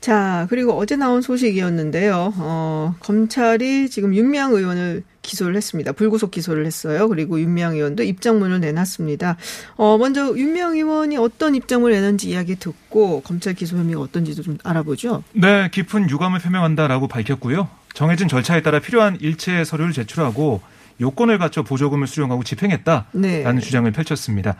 자, 0.00 0.46
그리고 0.50 0.76
어제 0.76 0.96
나온 0.96 1.22
소식이었는데요. 1.22 2.32
어, 2.36 2.94
검찰이 2.98 3.88
지금 3.88 4.14
윤미향 4.14 4.52
의원을 4.52 5.04
기소를 5.22 5.56
했습니다. 5.56 5.92
불구속 5.92 6.30
기소를 6.30 6.66
했어요. 6.66 7.08
그리고 7.08 7.40
윤미향 7.40 7.74
의원도 7.74 8.02
입장문을 8.02 8.60
내놨습니다. 8.60 9.36
어, 9.76 9.96
먼저 9.98 10.36
윤미향 10.36 10.74
의원이 10.74 11.16
어떤 11.16 11.54
입장문을 11.54 11.94
내는지 11.94 12.30
이야기 12.30 12.56
듣고 12.56 13.22
검찰 13.22 13.54
기소 13.54 13.76
혐의가 13.76 14.00
어떤지도 14.00 14.42
좀 14.42 14.58
알아보죠. 14.64 15.22
네, 15.32 15.68
깊은 15.72 16.10
유감을 16.10 16.40
표명한다라고 16.40 17.08
밝혔고요. 17.08 17.68
정해진 17.94 18.28
절차에 18.28 18.62
따라 18.62 18.80
필요한 18.80 19.18
일체 19.20 19.64
서류를 19.64 19.92
제출하고 19.92 20.60
요건을 21.00 21.38
갖춰 21.38 21.62
보조금을 21.62 22.06
수령하고 22.06 22.44
집행했다라는 22.44 23.10
네. 23.12 23.60
주장을 23.60 23.90
펼쳤습니다. 23.90 24.56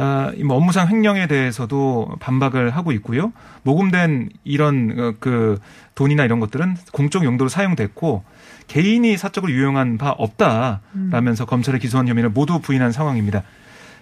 아, 0.00 0.32
업무상 0.48 0.88
횡령에 0.88 1.26
대해서도 1.26 2.18
반박을 2.20 2.70
하고 2.70 2.92
있고요. 2.92 3.32
모금된 3.64 4.28
이런 4.44 4.94
어, 4.96 5.14
그 5.18 5.58
돈이나 5.96 6.24
이런 6.24 6.38
것들은 6.38 6.76
공적 6.92 7.24
용도로 7.24 7.48
사용됐고 7.48 8.22
개인이 8.68 9.16
사적으로 9.16 9.50
유용한 9.52 9.98
바 9.98 10.10
없다라면서 10.10 11.46
검찰에 11.46 11.80
기소한 11.80 12.06
혐의를 12.06 12.30
모두 12.30 12.60
부인한 12.60 12.92
상황입니다. 12.92 13.42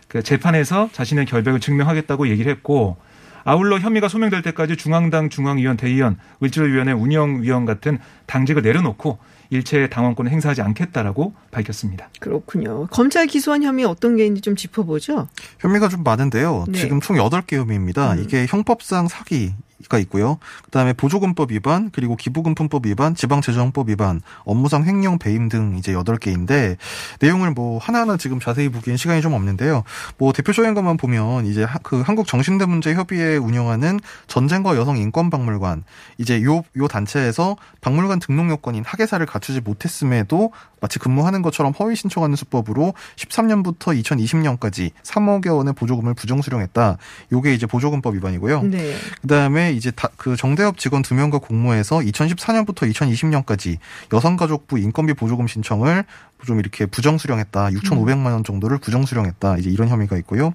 그 0.07 0.23
재판에서 0.23 0.91
자신의 0.93 1.25
결백을 1.25 1.61
증명하겠다고 1.61 2.29
얘기를 2.29 2.53
했고 2.53 2.99
아울러 3.45 3.79
혐의가 3.79 4.09
소명될 4.09 4.43
때까지 4.43 4.77
중앙당 4.77 5.31
중앙위원 5.31 5.79
대의원 5.79 6.19
을지로위원회 6.43 6.93
운영위원 6.93 7.65
같은 7.65 7.99
당직을 8.27 8.61
내려놓고 8.61 9.19
일체 9.51 9.89
당원권을 9.89 10.31
행사하지 10.31 10.63
않겠다라고 10.63 11.35
밝혔습니다. 11.51 12.09
그렇군요. 12.21 12.87
검찰 12.89 13.27
기소한 13.27 13.63
혐의 13.63 13.85
어떤 13.85 14.17
게 14.17 14.25
있는지 14.25 14.43
좀 14.43 14.57
짚어보죠. 14.57 15.29
혐의가 15.61 15.89
좀 15.89 16.03
많은데요. 16.03 16.65
네. 16.69 16.79
지금 16.79 17.01
총 17.01 17.17
8개 17.17 17.57
혐의입니다. 17.57 18.15
음. 18.15 18.23
이게 18.23 18.47
형법상 18.47 19.09
사기 19.09 19.55
가 19.91 19.99
있고요. 19.99 20.39
그다음에 20.65 20.95
보조금법 20.95 21.53
위반, 21.53 21.91
그리고 21.93 22.17
기부금품법 22.17 22.87
위반, 22.87 23.15
지방재정법 23.15 23.91
위반, 23.91 24.23
업무상 24.45 24.85
횡령 24.87 25.19
배임 25.19 25.49
등 25.51 25.77
이제 25.77 25.93
8개인데 25.93 26.77
내용을 27.21 27.51
뭐 27.51 27.79
하나하나 27.79 28.17
지금 28.17 28.41
자세히 28.41 28.71
보기엔 28.71 28.97
시간이 28.97 29.21
좀 29.21 29.35
없는데요. 29.35 29.85
뭐 30.17 30.33
대표적인 30.33 30.73
것만 30.73 30.97
보면 30.97 31.45
이제 31.45 31.63
하- 31.63 31.79
그 31.83 32.01
한국 32.01 32.27
정신대 32.27 32.65
문제 32.67 32.95
협의회 32.95 33.37
운영하는 33.37 34.01
전쟁과 34.29 34.77
여성 34.77 34.97
인권 34.97 35.29
박물관 35.29 35.85
이제 36.19 36.43
요요 36.43 36.63
단체에서 36.89 37.57
박물관 37.83 38.19
등록 38.21 38.49
요건인 38.49 38.83
학예사를 38.85 39.25
갖추지 39.27 39.61
못했음에도 39.61 40.53
마치 40.81 40.99
근무하는 40.99 41.43
것처럼 41.43 41.73
허위 41.79 41.97
신청하는 41.97 42.37
수법으로 42.37 42.95
13년부터 43.17 44.01
2020년까지 44.03 44.91
3억여 45.03 45.57
원의 45.57 45.75
보조금을 45.75 46.15
부정 46.15 46.43
수령했다. 46.43 46.97
요게 47.33 47.55
이제 47.55 47.67
보조금법 47.67 48.15
위반이고요. 48.15 48.63
네. 48.63 48.95
그다음에 49.23 49.66
이제 49.73 49.91
다, 49.91 50.09
그 50.17 50.37
정대협 50.37 50.79
직원 50.79 51.03
두 51.03 51.15
명과 51.15 51.39
공모해서 51.39 51.99
2014년부터 51.99 52.91
2020년까지 52.93 53.79
여성가족부 54.13 54.79
인건비 54.79 55.15
보조금 55.15 55.47
신청을 55.47 56.05
좀 56.47 56.61
이렇게 56.61 56.87
부정 56.87 57.19
수령했다. 57.19 57.69
6,500만 57.71 58.27
원 58.27 58.45
정도를 58.45 58.79
부정 58.79 59.05
수령했다. 59.05 59.59
이제 59.59 59.69
이런 59.71 59.89
혐의가 59.89 60.17
있고요. 60.19 60.53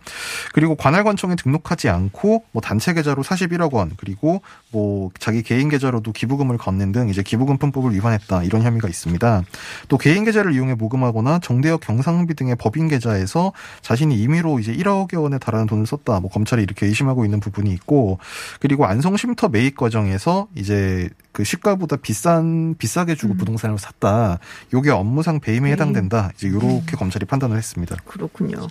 그리고 0.54 0.76
관할관청에 0.76 1.36
등록하지 1.36 1.90
않고 1.90 2.46
뭐 2.52 2.62
단체 2.62 2.94
계좌로 2.94 3.24
41억 3.24 3.74
원 3.74 3.92
그리고 3.98 4.42
뭐 4.72 5.12
자기 5.20 5.44
개인 5.44 5.70
계좌로도 5.70 6.12
기부금을 6.14 6.58
걷는 6.58 6.92
등 6.92 7.10
이제 7.10 7.22
기부금품법을 7.22 7.94
위반했다. 7.94 8.44
이런 8.44 8.64
혐의가 8.64 8.88
있습니다. 8.88 9.44
또 9.90 9.98
개인 9.98 10.24
계좌를 10.24 10.54
이용해 10.54 10.76
모금하거나 10.76 11.40
정대협 11.40 11.82
경상비 11.82 12.34
등의 12.36 12.56
법인 12.56 12.88
계좌에서 12.88 13.52
자신이 13.82 14.16
임의로 14.22 14.60
이제 14.60 14.74
1억여 14.74 15.22
원에 15.22 15.38
달하는 15.38 15.68
돈을 15.68 15.86
썼다. 15.86 16.20
뭐 16.22 16.30
검찰이 16.30 16.64
이렇게 16.64 16.86
의심하고 16.86 17.26
있는 17.26 17.40
부분이 17.40 17.72
있고 17.74 18.20
그리고 18.60 18.86
안성 18.86 19.18
쉼터 19.18 19.50
매입 19.50 19.76
과정에서 19.76 20.48
이제 20.56 21.10
그 21.32 21.44
시가보다 21.44 21.96
비싼 21.98 22.76
비싸게 22.78 23.16
주고 23.16 23.36
부동산을 23.36 23.78
샀다. 23.78 24.40
요게 24.74 24.90
업무상 24.92 25.40
배임에 25.40 25.72
해당 25.72 25.81
된다. 25.94 26.32
이제 26.36 26.48
요렇게 26.50 26.96
검찰이 26.98 27.26
판단을 27.26 27.58
했습니다. 27.58 27.96
그렇군요. 28.06 28.68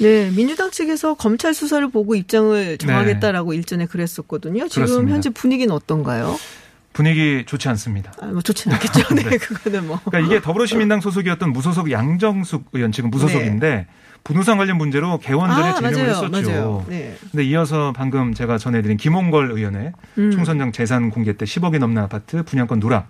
네, 0.00 0.30
민주당 0.30 0.70
측에서 0.70 1.14
검찰 1.14 1.54
수사를 1.54 1.88
보고 1.90 2.14
입장을 2.14 2.78
정하겠다라고 2.78 3.52
일전에 3.54 3.86
그랬었거든요. 3.86 4.68
지금 4.68 4.86
그렇습니다. 4.86 5.14
현재 5.14 5.30
분위기는 5.30 5.72
어떤가요? 5.74 6.36
분위기 6.92 7.44
좋지 7.46 7.68
않습니다. 7.68 8.12
아, 8.22 8.26
뭐 8.26 8.40
좋지는 8.40 8.74
않겠죠. 8.74 9.12
네, 9.14 9.36
그거는 9.36 9.86
뭐. 9.86 10.00
그러니까 10.06 10.26
이게 10.32 10.40
더불어시민당 10.40 11.02
소속이었던 11.02 11.52
무소속 11.52 11.90
양정숙 11.90 12.70
의원 12.72 12.90
지금 12.90 13.10
무소속인데 13.10 13.86
부동산 14.24 14.56
관련 14.56 14.78
문제로 14.78 15.18
개원 15.18 15.50
전에 15.50 15.68
아, 15.68 15.74
진행을 15.74 15.98
맞아요, 15.98 16.10
했었죠. 16.10 16.50
맞아요. 16.50 16.84
네. 16.88 17.16
근데 17.30 17.44
이어서 17.44 17.92
방금 17.94 18.34
제가 18.34 18.58
전해드린 18.58 18.96
김홍걸 18.96 19.52
의원의 19.52 19.92
음. 20.18 20.30
총선장 20.32 20.72
재산 20.72 21.10
공개 21.10 21.36
때 21.36 21.44
10억이 21.44 21.78
넘는 21.78 22.02
아파트 22.02 22.42
분양권 22.42 22.80
누락 22.80 23.08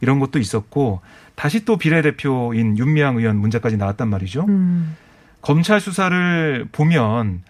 이런 0.00 0.20
것도 0.20 0.38
있었고 0.38 1.00
다시 1.34 1.64
또 1.64 1.76
비례대표인 1.76 2.78
윤미향 2.78 3.16
의원 3.16 3.36
문제까지 3.36 3.76
나왔단 3.76 4.08
말이죠. 4.08 4.44
음. 4.48 4.96
검찰 5.40 5.80
수사를 5.80 6.66
보면 6.72 7.42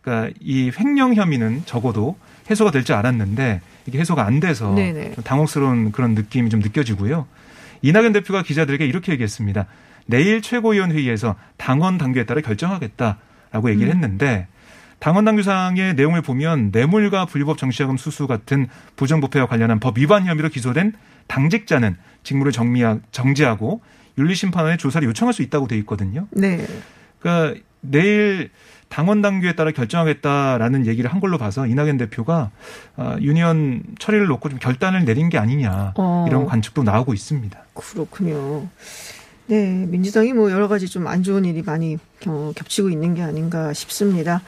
그러니까 0.00 0.32
이 0.40 0.70
횡령 0.78 1.14
혐의는 1.14 1.62
적어도 1.66 2.16
해소가 2.50 2.70
될 2.70 2.82
줄 2.84 2.94
알았는데 2.96 3.60
이게 3.86 3.98
해소가 3.98 4.24
안 4.24 4.40
돼서 4.40 4.74
네네. 4.74 5.14
당혹스러운 5.24 5.92
그런 5.92 6.14
느낌이 6.14 6.50
좀 6.50 6.60
느껴지고요. 6.60 7.26
이낙연 7.82 8.12
대표가 8.12 8.42
기자들에게 8.42 8.84
이렇게 8.86 9.12
얘기했습니다. 9.12 9.66
내일 10.06 10.40
최고위원 10.42 10.92
회의에서 10.92 11.36
당원 11.56 11.98
당규에 11.98 12.24
따라 12.26 12.40
결정하겠다라고 12.40 13.70
얘기를 13.70 13.92
음. 13.92 13.94
했는데 13.94 14.48
당원 15.02 15.24
당규상의 15.24 15.94
내용을 15.94 16.22
보면 16.22 16.70
뇌물과 16.70 17.26
불법 17.26 17.58
정치자금 17.58 17.96
수수 17.96 18.28
같은 18.28 18.68
부정부패와 18.94 19.48
관련한 19.48 19.80
법 19.80 19.98
위반 19.98 20.26
혐의로 20.26 20.48
기소된 20.48 20.92
당직자는 21.26 21.96
직무를 22.22 22.52
정리하, 22.52 23.00
정지하고 23.10 23.80
윤리심판원에 24.16 24.76
조사를 24.76 25.06
요청할 25.08 25.32
수 25.32 25.42
있다고 25.42 25.66
돼 25.66 25.76
있거든요. 25.78 26.28
네. 26.30 26.64
그러니까 27.18 27.60
내일 27.80 28.50
당원 28.88 29.22
당규에 29.22 29.56
따라 29.56 29.72
결정하겠다라는 29.72 30.86
얘기를 30.86 31.12
한 31.12 31.18
걸로 31.18 31.36
봐서 31.36 31.66
이낙연 31.66 31.96
대표가 31.96 32.52
아, 32.94 33.16
유니언 33.20 33.82
처리를 33.98 34.26
놓고 34.26 34.50
좀 34.50 34.60
결단을 34.60 35.04
내린 35.04 35.30
게 35.30 35.36
아니냐 35.36 35.94
어. 35.96 36.26
이런 36.28 36.46
관측도 36.46 36.84
나오고 36.84 37.12
있습니다. 37.12 37.58
그렇군요. 37.74 38.68
네, 39.46 39.84
민주당이 39.88 40.32
뭐 40.32 40.52
여러 40.52 40.68
가지 40.68 40.88
좀 40.88 41.08
안 41.08 41.24
좋은 41.24 41.44
일이 41.44 41.62
많이 41.62 41.98
어, 42.28 42.52
겹치고 42.54 42.88
있는 42.88 43.16
게 43.16 43.22
아닌가 43.22 43.72
싶습니다. 43.72 44.42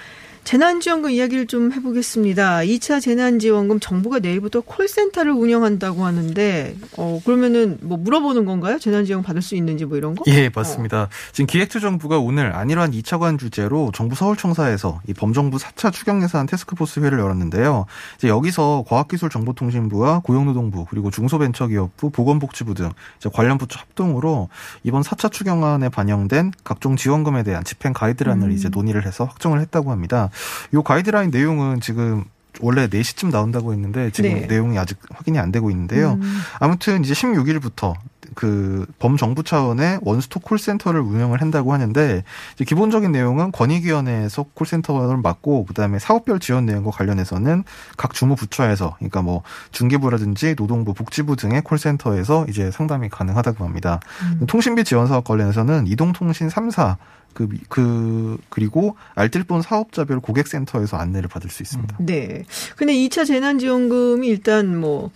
재난지원금 0.45 1.11
이야기를 1.11 1.47
좀 1.47 1.73
해보겠습니다. 1.73 2.59
2차 2.59 3.01
재난지원금 3.01 3.81
정부가 3.81 4.19
내일부터 4.19 4.61
콜센터를 4.61 5.33
운영한다고 5.33 6.05
하는데, 6.05 6.77
어, 6.99 7.21
그러면은 7.25 7.79
뭐 7.81 7.97
물어보는 7.97 8.45
건가요? 8.45 8.79
재난지원금 8.79 9.27
받을 9.27 9.41
수 9.41 9.57
있는지 9.57 9.87
뭐 9.87 9.97
이런 9.97 10.15
거? 10.15 10.25
예, 10.29 10.51
맞습니다. 10.55 11.09
지금 11.33 11.47
기획재정부가 11.47 12.19
오늘 12.19 12.55
안일한 12.55 12.93
2차관 12.93 13.39
주제로 13.39 13.91
정부 13.95 14.15
서울청사에서 14.15 15.01
이 15.09 15.15
범정부 15.15 15.57
4차 15.57 15.93
추경예산 15.93 16.47
테스크포스 16.47 17.01
회를 17.01 17.19
열었는데요. 17.19 17.87
이제 18.19 18.29
여기서 18.29 18.85
과학기술정보통신부와 18.87 20.21
고용노동부 20.21 20.87
그리고 20.91 21.11
중소벤처기업부, 21.11 22.11
보건복지부 22.11 22.75
등 22.75 22.91
관련 23.33 23.57
부처 23.57 23.79
합동으로 23.81 24.51
이번 24.83 25.03
4차 25.03 25.33
추경안에 25.33 25.89
반영된 25.89 26.53
각종 26.65 26.97
지원금에 26.97 27.43
대한 27.43 27.65
집행 27.65 27.95
가이드라인을 27.95 28.49
음. 28.49 28.53
이제 28.53 28.69
논의를 28.69 29.07
해서 29.07 29.25
확정을 29.25 29.61
했다고 29.61 29.91
합니다. 29.91 30.31
요 30.75 30.83
가이드라인 30.83 31.31
내용은 31.31 31.81
지금 31.81 32.25
원래 32.61 32.87
4시쯤 32.87 33.31
나온다고 33.31 33.73
했는데 33.73 34.11
지금 34.11 34.35
네. 34.35 34.47
내용이 34.47 34.79
아직 34.79 34.99
확인이 35.11 35.38
안 35.38 35.50
되고 35.50 35.71
있는데요. 35.71 36.12
음. 36.21 36.41
아무튼 36.61 37.05
이제 37.05 37.12
16일부터 37.14 37.95
그 38.35 38.87
범정부 38.99 39.43
차원의 39.43 40.00
원스톱 40.03 40.45
콜센터를 40.45 41.00
운영을 41.00 41.41
한다고 41.41 41.73
하는데 41.73 42.25
기본적인 42.57 43.12
내용은 43.12 43.53
권익위원회에서 43.53 44.47
콜센터를 44.55 45.19
맡고 45.19 45.67
그다음에 45.67 45.99
사업별 45.99 46.41
지원 46.41 46.67
내용과 46.67 46.91
관련해서는 46.91 47.64
각 47.97 48.14
주무 48.14 48.37
부처에서 48.37 48.95
그러니까 48.99 49.23
뭐 49.23 49.43
중기부라든지 49.73 50.55
노동부, 50.57 50.95
복지부 50.95 51.37
등의 51.37 51.62
콜센터에서 51.62 52.47
이제 52.49 52.71
상담이 52.71 53.09
가능하다고 53.09 53.64
합니다. 53.64 54.00
음. 54.23 54.47
통신비 54.47 54.85
지원 54.85 55.07
사업 55.07 55.25
관련해서는 55.25 55.87
이동통신 55.87 56.49
3사 56.49 56.97
그, 57.35 57.49
그, 57.69 58.38
그리고 58.49 58.97
알뜰폰 59.14 59.61
사업자별 59.61 60.21
고객센터에서 60.21 60.97
안내를 60.97 61.29
받을 61.29 61.50
수 61.50 61.62
있습니다. 61.62 61.97
네. 62.00 62.45
근데 62.76 62.95
2차 62.95 63.26
재난지원금이 63.26 64.26
일단 64.29 64.79
뭐 64.79 65.11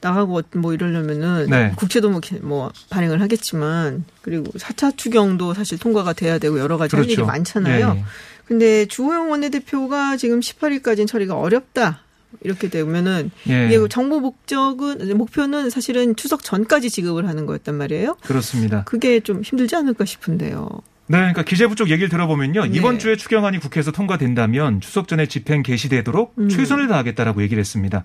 나가고 0.00 0.42
뭐 0.56 0.72
이러려면은 0.72 1.46
네. 1.50 1.72
국채도 1.76 2.10
뭐, 2.10 2.20
기- 2.20 2.38
뭐 2.40 2.72
발행을 2.90 3.20
하겠지만 3.20 4.04
그리고 4.22 4.50
4차 4.52 4.96
추경도 4.96 5.54
사실 5.54 5.78
통과가 5.78 6.12
돼야 6.14 6.38
되고 6.38 6.58
여러 6.58 6.76
가지 6.78 6.96
할 6.96 7.04
일이 7.04 7.14
그렇죠. 7.16 7.26
많잖아요. 7.26 7.92
예, 7.96 7.98
예. 8.00 8.04
근데 8.46 8.86
주호영 8.86 9.30
원내대표가 9.30 10.16
지금 10.16 10.40
18일까지는 10.40 11.06
처리가 11.06 11.36
어렵다. 11.36 12.00
이렇게 12.42 12.68
되면은 12.68 13.30
예. 13.48 13.66
이게 13.66 13.78
정부 13.88 14.20
목적은 14.20 15.16
목표는 15.18 15.68
사실은 15.68 16.14
추석 16.16 16.44
전까지 16.44 16.88
지급을 16.88 17.26
하는 17.28 17.44
거였단 17.46 17.74
말이에요. 17.74 18.16
그렇습니다. 18.22 18.84
그게 18.84 19.20
좀 19.20 19.42
힘들지 19.42 19.74
않을까 19.76 20.04
싶은데요. 20.04 20.68
네, 21.08 21.16
그러니까 21.18 21.42
기재부 21.42 21.74
쪽 21.74 21.90
얘기를 21.90 22.08
들어보면요. 22.08 22.66
네. 22.66 22.70
이번 22.72 23.00
주에 23.00 23.16
추경안이 23.16 23.58
국회에서 23.58 23.90
통과된다면 23.90 24.80
추석 24.80 25.08
전에 25.08 25.26
집행 25.26 25.64
개시되도록 25.64 26.34
음. 26.38 26.48
최선을 26.48 26.86
다하겠다라고 26.86 27.42
얘기를 27.42 27.60
했습니다. 27.60 28.04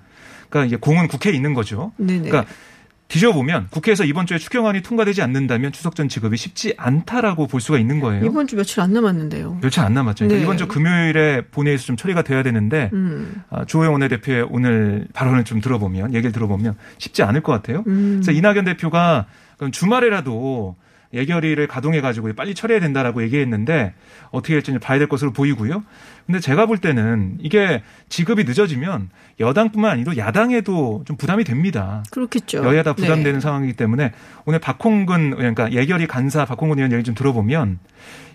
그러니까 0.49 0.65
이제 0.65 0.75
공은 0.75 1.07
국회에 1.07 1.33
있는 1.33 1.53
거죠. 1.53 1.91
네네. 1.97 2.29
그러니까 2.29 2.51
뒤져보면 3.07 3.67
국회에서 3.69 4.03
이번 4.03 4.25
주에 4.25 4.37
추경안이 4.37 4.81
통과되지 4.81 5.21
않는다면 5.21 5.71
추석 5.71 5.95
전 5.95 6.09
지급이 6.09 6.37
쉽지 6.37 6.73
않다라고 6.77 7.47
볼 7.47 7.61
수가 7.61 7.77
있는 7.77 7.99
거예요. 7.99 8.25
이번 8.25 8.47
주 8.47 8.55
며칠 8.55 8.81
안 8.81 8.93
남았는데요. 8.93 9.59
며칠 9.61 9.81
안 9.81 9.93
남았죠. 9.93 10.25
그러니까 10.25 10.37
네. 10.37 10.43
이번 10.43 10.57
주 10.57 10.67
금요일에 10.67 11.41
본회의에서 11.51 11.85
좀 11.85 11.97
처리가 11.97 12.23
돼야 12.23 12.41
되는데 12.41 12.89
음. 12.93 13.43
아, 13.51 13.63
주호영 13.65 13.93
원내대표의 13.93 14.47
오늘 14.49 15.07
발언을 15.13 15.43
좀 15.43 15.61
들어보면 15.61 16.15
얘기를 16.15 16.31
들어보면 16.31 16.75
쉽지 16.97 17.21
않을 17.21 17.41
것 17.41 17.51
같아요. 17.51 17.83
음. 17.87 18.21
그래서 18.23 18.31
이낙연 18.31 18.65
대표가 18.65 19.27
그럼 19.57 19.71
주말에라도 19.71 20.75
예결위를 21.13 21.67
가동해가지고 21.67 22.33
빨리 22.33 22.53
처리해야 22.53 22.79
된다라고 22.81 23.23
얘기했는데 23.23 23.93
어떻게 24.31 24.53
될지 24.53 24.71
좀 24.71 24.79
봐야 24.79 24.97
될 24.99 25.07
것으로 25.07 25.31
보이고요. 25.31 25.83
근데 26.25 26.39
제가 26.39 26.65
볼 26.65 26.79
때는 26.79 27.37
이게 27.39 27.83
지급이 28.09 28.43
늦어지면 28.43 29.09
여당뿐만 29.39 29.91
아니라 29.91 30.17
야당에도 30.17 31.03
좀 31.05 31.17
부담이 31.17 31.43
됩니다. 31.43 32.03
그렇겠죠. 32.11 32.63
여야 32.65 32.83
다 32.83 32.93
부담되는 32.93 33.33
네. 33.33 33.39
상황이기 33.39 33.73
때문에 33.73 34.11
오늘 34.45 34.59
박홍근 34.59 35.35
그러니까 35.35 35.71
예결위 35.71 36.07
간사 36.07 36.45
박홍근 36.45 36.77
의원 36.79 36.91
얘기 36.91 37.03
좀 37.03 37.15
들어보면 37.15 37.79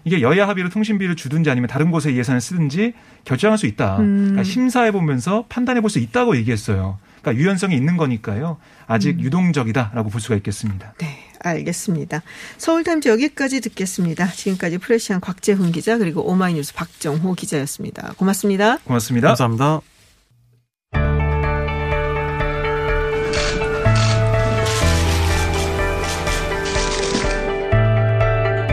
이게 0.05 0.23
여야 0.23 0.49
합의로 0.49 0.69
통신비를 0.71 1.17
주든지 1.17 1.51
아니면 1.51 1.69
다른 1.69 1.91
곳에 1.91 2.15
예산을 2.15 2.41
쓰든지 2.41 2.95
결정할 3.25 3.59
수 3.59 3.67
있다. 3.67 3.99
음. 3.99 4.17
그러니까 4.31 4.45
심사해 4.45 4.93
보면서 4.93 5.45
판단해 5.49 5.81
볼 5.81 5.91
수 5.91 5.99
있다고 5.99 6.37
얘기했어요. 6.37 6.99
그러니까 7.21 7.43
유연성이 7.43 7.77
있는 7.77 7.97
거니까요. 7.97 8.59
아직 8.87 9.17
음. 9.17 9.21
유동적이다라고 9.21 10.11
볼 10.11 10.21
수가 10.21 10.37
있겠습니다. 10.37 10.95
네, 10.99 11.19
알겠습니다. 11.41 12.23
서울타임즈 12.59 13.09
여기까지 13.09 13.61
듣겠습니다. 13.61 14.31
지금까지 14.31 14.79
프레시안 14.79 15.21
곽재훈 15.21 15.73
기자 15.73 15.99
그리고 15.99 16.29
오마이뉴스 16.29 16.75
박정호 16.75 17.35
기자였습니다. 17.35 18.15
고맙습니다. 18.17 18.79
고맙습니다. 18.79 19.29
감사합니다. 19.29 19.81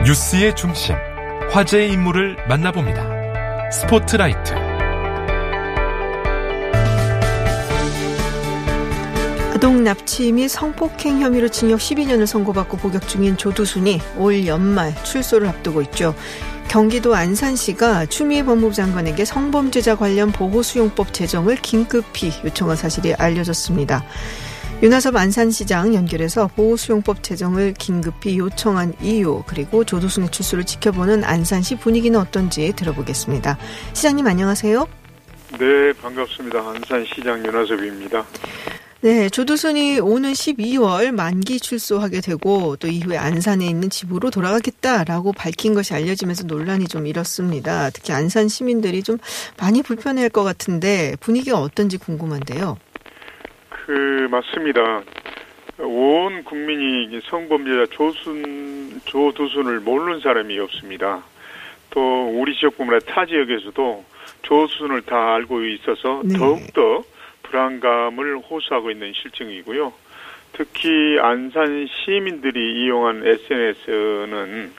뉴스의 0.05 0.55
중심, 0.55 0.95
화제의 1.51 1.91
인물을 1.91 2.47
만나봅니다. 2.47 3.71
스포트라이트. 3.71 4.66
아동 9.57 9.83
납치 9.83 10.31
및 10.31 10.49
성폭행 10.49 11.19
혐의로 11.19 11.47
징역 11.47 11.79
12년을 11.79 12.27
선고받고 12.27 12.77
복역 12.77 13.07
중인 13.07 13.37
조두순이 13.37 13.99
올 14.19 14.45
연말 14.45 14.93
출소를 15.03 15.47
앞두고 15.47 15.81
있죠. 15.81 16.13
경기도 16.67 17.15
안산시가 17.15 18.05
추미애 18.05 18.45
법무부 18.45 18.75
장관에게 18.75 19.25
성범죄자 19.25 19.95
관련 19.95 20.31
보호수용법 20.31 21.11
제정을 21.11 21.55
긴급히 21.55 22.31
요청한 22.45 22.75
사실이 22.75 23.15
알려졌습니다. 23.15 24.03
윤하섭 24.83 25.15
안산시장 25.15 25.95
연결해서 25.95 26.51
보호수용법 26.55 27.23
제정을 27.23 27.73
긴급히 27.73 28.37
요청한 28.37 28.93
이유 29.01 29.41
그리고 29.47 29.83
조두순의 29.83 30.29
출소를 30.29 30.65
지켜보는 30.65 31.23
안산시 31.23 31.77
분위기는 31.77 32.19
어떤지 32.19 32.73
들어보겠습니다. 32.75 33.57
시장님 33.93 34.27
안녕하세요. 34.27 34.87
네, 35.57 35.93
반갑습니다. 35.93 36.59
안산시장 36.59 37.43
윤하섭입니다. 37.43 38.23
네, 39.01 39.29
조두순이 39.29 39.99
오는 39.99 40.31
12월 40.31 41.11
만기 41.11 41.59
출소하게 41.59 42.21
되고 42.21 42.75
또 42.77 42.87
이후에 42.87 43.15
안산에 43.15 43.63
있는 43.63 43.91
집으로 43.91 44.31
돌아가겠다라고 44.31 45.33
밝힌 45.33 45.75
것이 45.75 45.93
알려지면서 45.93 46.47
논란이 46.47 46.87
좀 46.87 47.05
일었습니다. 47.05 47.91
특히 47.91 48.13
안산 48.13 48.47
시민들이 48.47 49.03
좀 49.03 49.19
많이 49.59 49.83
불편해할 49.83 50.31
것 50.31 50.43
같은데 50.43 51.15
분위기가 51.19 51.59
어떤지 51.59 51.99
궁금한데요. 51.99 52.77
그 53.69 54.27
맞습니다. 54.31 55.03
온 55.79 56.43
국민이 56.43 57.21
성범죄자 57.29 57.85
조순 57.91 58.99
조두순을 59.05 59.79
모르는 59.81 60.21
사람이 60.21 60.57
없습니다. 60.57 61.23
또 61.91 62.29
우리 62.29 62.57
지역뿐만 62.57 62.95
아니라 62.95 63.13
타 63.13 63.25
지역에서도 63.27 64.05
조순을 64.41 65.03
다 65.03 65.35
알고 65.35 65.63
있어서 65.65 66.21
네. 66.25 66.35
더욱더 66.35 67.03
불안감을 67.49 68.39
호소하고 68.39 68.91
있는 68.91 69.13
실정이고요. 69.13 69.93
특히 70.53 71.19
안산 71.19 71.87
시민들이 71.87 72.83
이용한 72.83 73.25
SNS는 73.25 74.71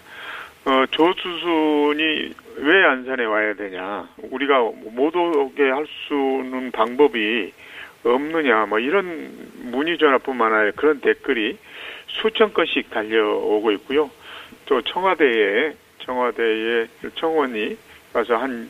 어, 0.65 0.85
조수순이 0.91 2.35
왜 2.57 2.85
안산에 2.85 3.25
와야 3.25 3.55
되냐? 3.55 4.09
우리가 4.31 4.61
못 4.61 5.15
오게 5.17 5.71
할 5.71 5.87
수는 5.87 6.73
방법이 6.73 7.53
없느냐? 8.05 8.67
뭐 8.67 8.79
이런 8.79 9.31
문의 9.71 9.97
전화뿐만 9.99 10.53
아니라 10.53 10.73
그런 10.77 11.01
댓글이 11.01 11.57
수천 12.09 12.53
건씩 12.53 12.91
달려오고 12.91 13.71
있고요. 13.73 14.11
또 14.67 14.83
청와대에 14.83 15.75
청와대에 16.01 16.87
청원이 17.15 17.77
가서 18.13 18.37
한 18.37 18.69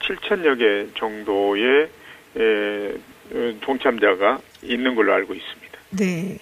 7천여 0.00 0.58
개 0.58 0.86
정도의 0.94 1.88
에, 2.36 2.90
어, 2.90 2.98
동참자가 3.60 4.40
있는 4.62 4.94
걸로 4.94 5.12
알고 5.14 5.34
있습니다. 5.34 5.78
네. 5.90 6.38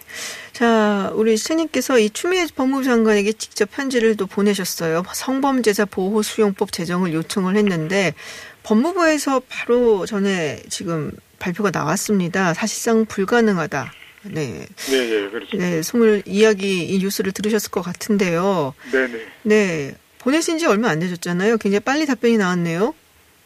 자, 0.53 1.11
우리 1.15 1.37
스님께서 1.37 1.99
이 1.99 2.11
추미애 2.11 2.47
법무부 2.55 2.83
장관에게 2.85 3.33
직접 3.33 3.71
편지를 3.71 4.17
또 4.17 4.27
보내셨어요. 4.27 5.05
성범죄자 5.13 5.85
보호 5.85 6.23
수용법 6.23 6.73
제정을 6.73 7.13
요청을 7.13 7.57
했는데 7.57 8.15
법무부에서 8.63 9.43
바로 9.49 10.07
전에 10.07 10.63
지금 10.69 11.13
발표가 11.39 11.71
나왔습니다. 11.71 12.55
사실상 12.55 13.05
불가능하다. 13.05 13.93
네. 14.25 14.67
네, 14.91 15.11
네, 15.11 15.29
그렇습니다. 15.29 15.59
네, 15.59 15.83
스물 15.83 16.23
이야기 16.27 16.85
이 16.85 16.99
뉴스를 16.99 17.33
들으셨을 17.33 17.71
것 17.71 17.83
같은데요. 17.83 18.75
네, 18.93 19.07
네. 19.07 19.27
네. 19.43 19.95
보내신 20.19 20.59
지 20.59 20.67
얼마 20.67 20.89
안 20.89 20.99
되셨잖아요. 20.99 21.59
굉장히 21.59 21.81
빨리 21.81 22.07
답변이 22.07 22.37
나왔네요. 22.37 22.95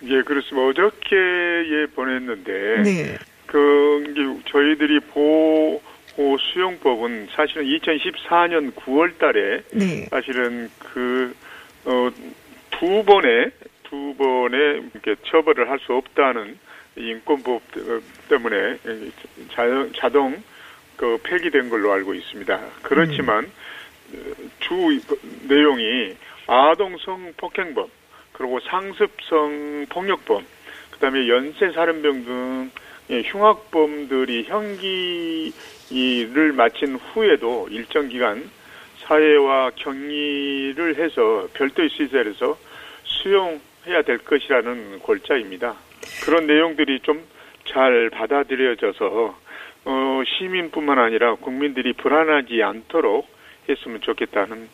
예, 0.04 0.22
그렇습니다. 0.22 0.66
어저께 0.66 1.16
예 1.16 1.86
보냈는데 1.94 2.82
네. 2.84 3.18
그 3.50 4.40
저희들이 4.46 5.00
보호 5.00 5.80
수용법은 6.38 7.28
사실은 7.34 7.64
2014년 7.64 8.72
9월 8.74 9.18
달에 9.18 9.62
네. 9.72 10.06
사실은 10.08 10.70
그, 10.78 11.34
어, 11.84 12.10
두 12.70 13.04
번에, 13.04 13.50
두 13.82 14.14
번에 14.16 14.82
이렇게 14.94 15.16
처벌을 15.26 15.68
할 15.68 15.80
수 15.80 15.94
없다는 15.94 16.56
인권법 16.96 17.62
때문에 18.28 18.76
자동, 19.52 19.92
자동 19.94 20.42
그 20.96 21.18
폐기된 21.24 21.70
걸로 21.70 21.92
알고 21.92 22.14
있습니다. 22.14 22.60
그렇지만 22.82 23.50
주 24.60 25.00
내용이 25.48 26.14
아동성 26.46 27.32
폭행범, 27.36 27.88
그리고 28.32 28.60
상습성 28.60 29.86
폭력범, 29.88 30.44
그다음에 30.92 31.26
연쇄살인병 31.28 32.24
등 32.24 32.70
예, 33.10 33.22
흉악범들이 33.22 34.44
형기를 34.44 35.52
마친 36.52 36.96
후에도 36.96 37.68
일정 37.70 38.08
기간 38.08 38.48
사회와 38.98 39.72
격리를 39.76 40.96
해서 40.96 41.48
별도의 41.54 41.90
시설에서 41.90 42.56
수용해야 43.04 44.02
될 44.06 44.18
것이라는 44.18 45.00
골자입니다. 45.00 45.74
그런 46.24 46.46
내용들이 46.46 47.00
좀 47.00 47.40
잘 47.70 48.10
받아들여져서 48.10 49.38
어, 49.84 50.22
시민뿐만 50.26 50.98
아니라 50.98 51.36
국민들이 51.36 51.92
불안하지 51.92 52.62
않도록 52.62 53.28
했으면 53.68 54.00
좋겠다는 54.00 54.68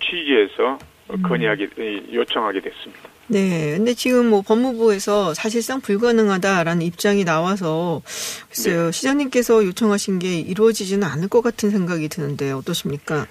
취지에서 0.00 0.78
건의하게 1.24 1.68
요청하게 2.12 2.60
됐습니다. 2.60 3.11
네. 3.32 3.76
근데 3.76 3.94
지금 3.94 4.28
뭐 4.28 4.42
법무부에서 4.42 5.34
사실상 5.34 5.80
불가능하다라는 5.80 6.82
입장이 6.82 7.24
나와서 7.24 8.02
글쎄요. 8.48 8.86
네. 8.86 8.92
시장님께서 8.92 9.64
요청하신 9.64 10.18
게 10.18 10.38
이루어지지는 10.38 11.06
않을 11.06 11.28
것 11.28 11.42
같은 11.42 11.70
생각이 11.70 12.08
드는데 12.08 12.52
어떠십니까? 12.52 13.26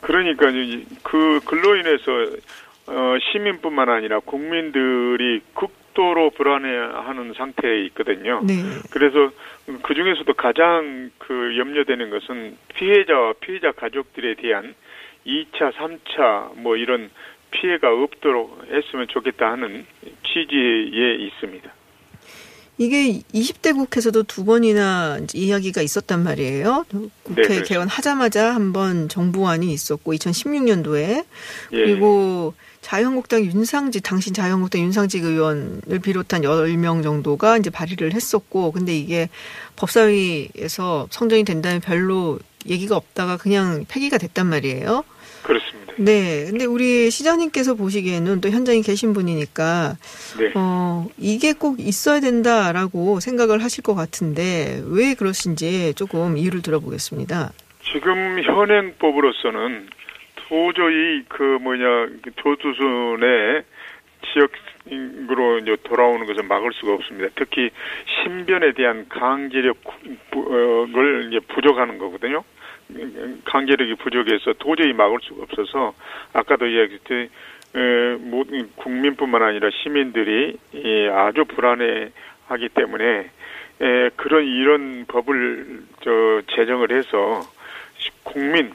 그러니까 0.00 0.46
그 1.02 1.40
글로 1.44 1.76
인해서 1.76 2.36
어, 2.86 3.16
시민뿐만 3.32 3.88
아니라 3.88 4.20
국민들이 4.20 5.40
극도로 5.54 6.30
불안해하는 6.30 7.34
상태에 7.36 7.84
있거든요. 7.86 8.42
네. 8.44 8.54
그래서 8.90 9.30
그 9.82 9.94
중에서도 9.94 10.32
가장 10.34 11.10
그 11.18 11.56
염려되는 11.58 12.10
것은 12.10 12.56
피해자와 12.74 13.34
피해자 13.40 13.70
가족들에 13.72 14.34
대한 14.34 14.74
2차, 15.26 15.72
3차 15.72 16.56
뭐 16.56 16.76
이런 16.76 17.10
피해가 17.52 17.88
없도록 17.92 18.62
했으면 18.70 19.06
좋겠다 19.08 19.52
하는 19.52 19.86
취지에 20.24 21.14
있습니다. 21.26 21.70
이게 22.78 23.20
20대 23.34 23.74
국회에서도 23.74 24.22
두 24.24 24.44
번이나 24.44 25.20
이야기가 25.34 25.82
있었단 25.82 26.24
말이에요. 26.24 26.84
국회 27.22 27.42
그렇습니다. 27.42 27.64
개원하자마자 27.66 28.54
한 28.54 28.72
번 28.72 29.08
정부안이 29.08 29.70
있었고 29.72 30.14
2016년도에 30.14 30.98
예. 30.98 31.24
그리고 31.76 32.54
자유한국당 32.80 33.44
윤상지 33.44 34.00
당신 34.00 34.32
자유한국당 34.34 34.80
윤상직 34.80 35.22
의원을 35.22 36.00
비롯한 36.02 36.40
10명 36.40 37.02
정도가 37.02 37.58
이제 37.58 37.68
발의를 37.70 38.14
했었고 38.14 38.72
근데 38.72 38.96
이게 38.96 39.28
법사위에서 39.76 41.08
성정이 41.10 41.44
된다면 41.44 41.80
별로 41.80 42.38
얘기가 42.66 42.96
없다가 42.96 43.36
그냥 43.36 43.84
폐기가 43.86 44.16
됐단 44.18 44.46
말이에요. 44.46 45.04
그렇습니다. 45.42 45.92
네. 45.96 46.46
근데 46.48 46.64
우리 46.64 47.10
시장님께서 47.10 47.74
보시기에는 47.74 48.40
또 48.40 48.48
현장에 48.48 48.80
계신 48.80 49.12
분이니까 49.12 49.96
네. 50.38 50.52
어, 50.54 51.06
이게 51.18 51.52
꼭 51.52 51.80
있어야 51.80 52.20
된다라고 52.20 53.20
생각을 53.20 53.62
하실 53.62 53.82
것 53.82 53.94
같은데 53.94 54.82
왜 54.86 55.14
그러신지 55.14 55.94
조금 55.94 56.36
이유를 56.36 56.62
들어보겠습니다. 56.62 57.52
지금 57.92 58.42
현행법으로서는 58.42 59.88
도저히 60.48 61.24
그 61.28 61.42
뭐냐 61.60 62.08
그 62.22 62.30
조두순의 62.36 63.64
지역으로 64.32 65.58
이제 65.58 65.76
돌아오는 65.82 66.26
것을 66.26 66.44
막을 66.44 66.72
수가 66.74 66.94
없습니다. 66.94 67.28
특히 67.34 67.70
신변에 68.06 68.72
대한 68.72 69.06
강제력을 69.08 69.78
이제 71.28 71.40
부족하는 71.48 71.98
거거든요. 71.98 72.44
강제력이 73.44 73.94
부족해서 73.96 74.52
도저히 74.58 74.92
막을 74.92 75.18
수가 75.22 75.44
없어서 75.44 75.94
아까도 76.32 76.66
이야기했듯이 76.66 77.30
에, 77.74 78.16
모든 78.20 78.68
국민뿐만 78.76 79.42
아니라 79.42 79.70
시민들이 79.82 80.56
예, 80.74 81.08
아주 81.08 81.44
불안해하기 81.46 82.68
때문에 82.74 83.30
에, 83.80 84.10
그런 84.16 84.44
이런 84.44 85.04
법을 85.08 85.82
저 86.02 86.42
제정을 86.54 86.92
해서 86.92 87.40
시- 87.96 88.10
국민 88.24 88.72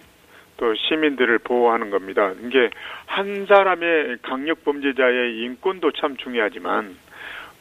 또 0.58 0.74
시민들을 0.74 1.38
보호하는 1.39 1.91
겁니다. 1.91 2.34
이게 2.43 2.72
한 3.06 3.46
사람의 3.46 4.17
강력 4.24 4.63
범죄자의 4.65 5.38
인권도 5.43 5.91
참 5.91 6.17
중요하지만 6.17 6.98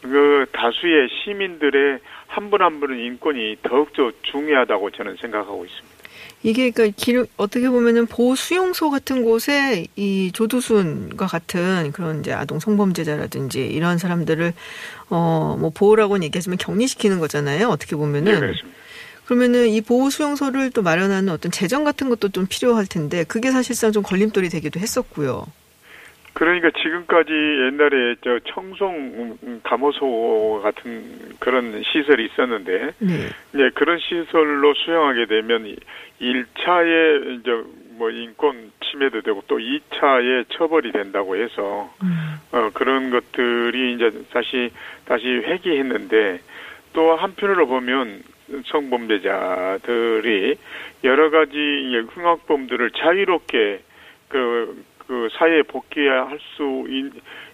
그 0.01 0.47
다수의 0.53 1.09
시민들의 1.11 1.99
한 2.29 2.51
분한 2.51 2.81
분의 2.81 3.05
인권이 3.05 3.57
더욱더 3.63 4.11
중요하다고 4.23 4.91
저는 4.93 5.17
생각하고 5.17 5.67
있습니다. 5.67 5.96
이게 6.43 6.71
그러니까 6.71 6.97
길, 6.97 7.27
어떻게 7.37 7.69
보면은 7.69 8.07
보호 8.07 8.37
수용소 8.37 8.91
같은 8.91 9.25
곳에 9.25 9.87
이 9.97 10.31
조두순과 10.33 11.27
같은 11.27 11.91
그런 11.93 12.21
이제 12.21 12.33
아동 12.33 12.61
성범죄자라든지 12.61 13.67
이런 13.67 13.99
사람들을 13.99 14.53
어 15.09 15.57
뭐 15.59 15.71
보호라고는 15.71 16.25
얘기하지만 16.25 16.59
격리시키는 16.59 17.19
거잖아요. 17.19 17.69
어떻게 17.69 17.97
보면은 17.97 18.33
네, 18.33 18.41
그렇습니다. 18.41 18.79
그러면은 19.25 19.69
이 19.69 19.81
보호 19.81 20.11
수용소를 20.11 20.71
또 20.71 20.83
마련하는 20.83 21.33
어떤 21.33 21.51
재정 21.51 21.83
같은 21.83 22.09
것도 22.09 22.29
좀 22.29 22.47
필요할 22.47 22.87
텐데 22.87 23.25
그게 23.25 23.51
사실상 23.51 23.91
좀 23.91 24.03
걸림돌이 24.03 24.49
되기도 24.51 24.79
했었고요. 24.79 25.47
그러니까 26.37 26.71
지금까지 26.83 27.33
옛날에 27.33 28.17
저 28.23 28.39
청송 28.41 29.39
음, 29.43 29.61
감호소 29.63 30.61
같은 30.63 31.35
그런 31.39 31.83
시설이 31.83 32.27
있었는데 32.27 32.93
네. 32.99 33.15
이제 33.55 33.71
그런 33.75 33.99
시설로 33.99 34.75
수용하게 34.75 35.25
되면 35.25 35.75
1차에 36.21 37.41
이제 37.41 37.51
뭐 37.93 38.11
인권 38.11 38.71
침해도 38.85 39.23
되고 39.23 39.43
또 39.49 39.57
2차에 39.57 40.45
처벌이 40.51 40.93
된다고 40.93 41.37
해서 41.37 41.91
어 42.53 42.71
그런 42.75 43.09
것들이 43.09 43.95
이제 43.95 44.11
다시 44.31 44.71
다시 45.07 45.25
회귀했는데 45.27 46.41
또 46.93 47.17
한편으로 47.17 47.67
보면 47.67 48.23
성범죄자들이 48.67 50.57
여러 51.05 51.31
가지 51.31 52.05
흉악범들을 52.13 52.91
자유롭게 52.91 53.81
그, 54.29 54.85
그 55.07 55.29
사회에 55.33 55.63
복귀할 55.63 56.39
수, 56.57 56.85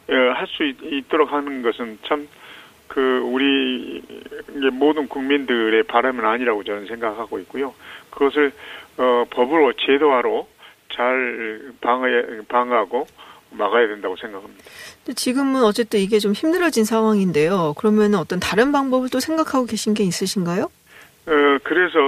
할 0.08 0.46
수 0.46 0.64
있도록 0.64 1.32
하는 1.32 1.62
것은 1.62 1.98
참, 2.06 2.28
그, 2.88 3.20
우리, 3.24 4.02
모든 4.72 5.08
국민들의 5.08 5.82
바람은 5.84 6.24
아니라고 6.24 6.64
저는 6.64 6.86
생각하고 6.86 7.38
있고요. 7.40 7.74
그것을, 8.10 8.52
어, 8.98 9.24
법으로, 9.30 9.72
제도화로 9.74 10.48
잘 10.92 11.72
방어, 11.80 12.06
방어하고 12.48 13.06
막아야 13.50 13.86
된다고 13.86 14.16
생각합니다. 14.16 14.64
지금은 15.14 15.62
어쨌든 15.64 16.00
이게 16.00 16.18
좀 16.18 16.32
힘들어진 16.32 16.84
상황인데요. 16.84 17.74
그러면 17.78 18.14
어떤 18.14 18.40
다른 18.40 18.72
방법을 18.72 19.08
또 19.10 19.20
생각하고 19.20 19.66
계신 19.66 19.94
게 19.94 20.04
있으신가요? 20.04 20.64
어, 20.64 21.58
그래서 21.62 21.98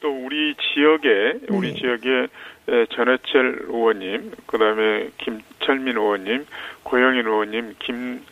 또 0.00 0.10
우리 0.10 0.54
지역에, 0.56 1.46
우리 1.48 1.72
네. 1.72 1.80
지역에 1.80 2.26
에, 2.68 2.86
전해철 2.86 3.66
의원님, 3.68 4.32
그 4.46 4.58
다음에 4.58 5.10
김철민 5.18 5.96
의원님, 5.96 6.46
고영인 6.82 7.26
의원님, 7.26 7.74
김, 7.78 8.22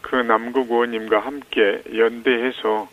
그 0.00 0.16
남국 0.16 0.70
의원님과 0.70 1.20
함께 1.20 1.82
연대해서 1.94 2.88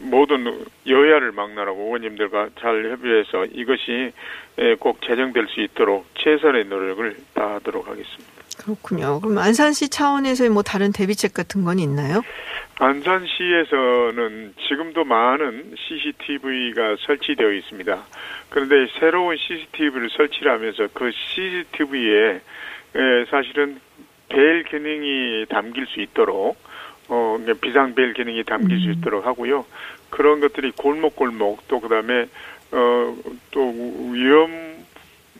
모든 0.00 0.64
여야를 0.86 1.32
막론하고 1.32 1.80
의원님들과 1.80 2.50
잘 2.58 2.90
협의해서 2.90 3.44
이것이 3.46 4.12
에, 4.58 4.74
꼭 4.76 5.00
제정될 5.02 5.46
수 5.48 5.60
있도록 5.60 6.06
최선의 6.14 6.66
노력을 6.66 7.16
다하도록 7.34 7.86
하겠습니다. 7.86 8.33
그렇군요. 8.58 9.20
그럼 9.20 9.38
안산시 9.38 9.88
차원에서의 9.90 10.50
뭐 10.50 10.62
다른 10.62 10.92
대비책 10.92 11.34
같은 11.34 11.64
건 11.64 11.78
있나요? 11.78 12.22
안산시에서는 12.78 14.54
지금도 14.68 15.04
많은 15.04 15.74
CCTV가 15.76 16.96
설치되어 17.06 17.52
있습니다. 17.52 18.04
그런데 18.48 18.86
새로운 18.98 19.36
CCTV를 19.36 20.10
설치를 20.10 20.52
하면서 20.52 20.88
그 20.92 21.10
CCTV에 21.12 22.40
사실은 23.30 23.80
벨 24.28 24.64
기능이 24.64 25.46
담길 25.48 25.86
수 25.86 26.00
있도록 26.00 26.56
어 27.08 27.38
비상 27.60 27.94
벨 27.94 28.14
기능이 28.14 28.42
담길 28.44 28.80
수 28.80 28.90
있도록 28.90 29.26
하고요. 29.26 29.66
그런 30.10 30.40
것들이 30.40 30.72
골목골목 30.72 31.68
또 31.68 31.80
그다음에 31.80 32.28
어 32.72 33.14
또 33.54 33.60
위험 34.12 34.50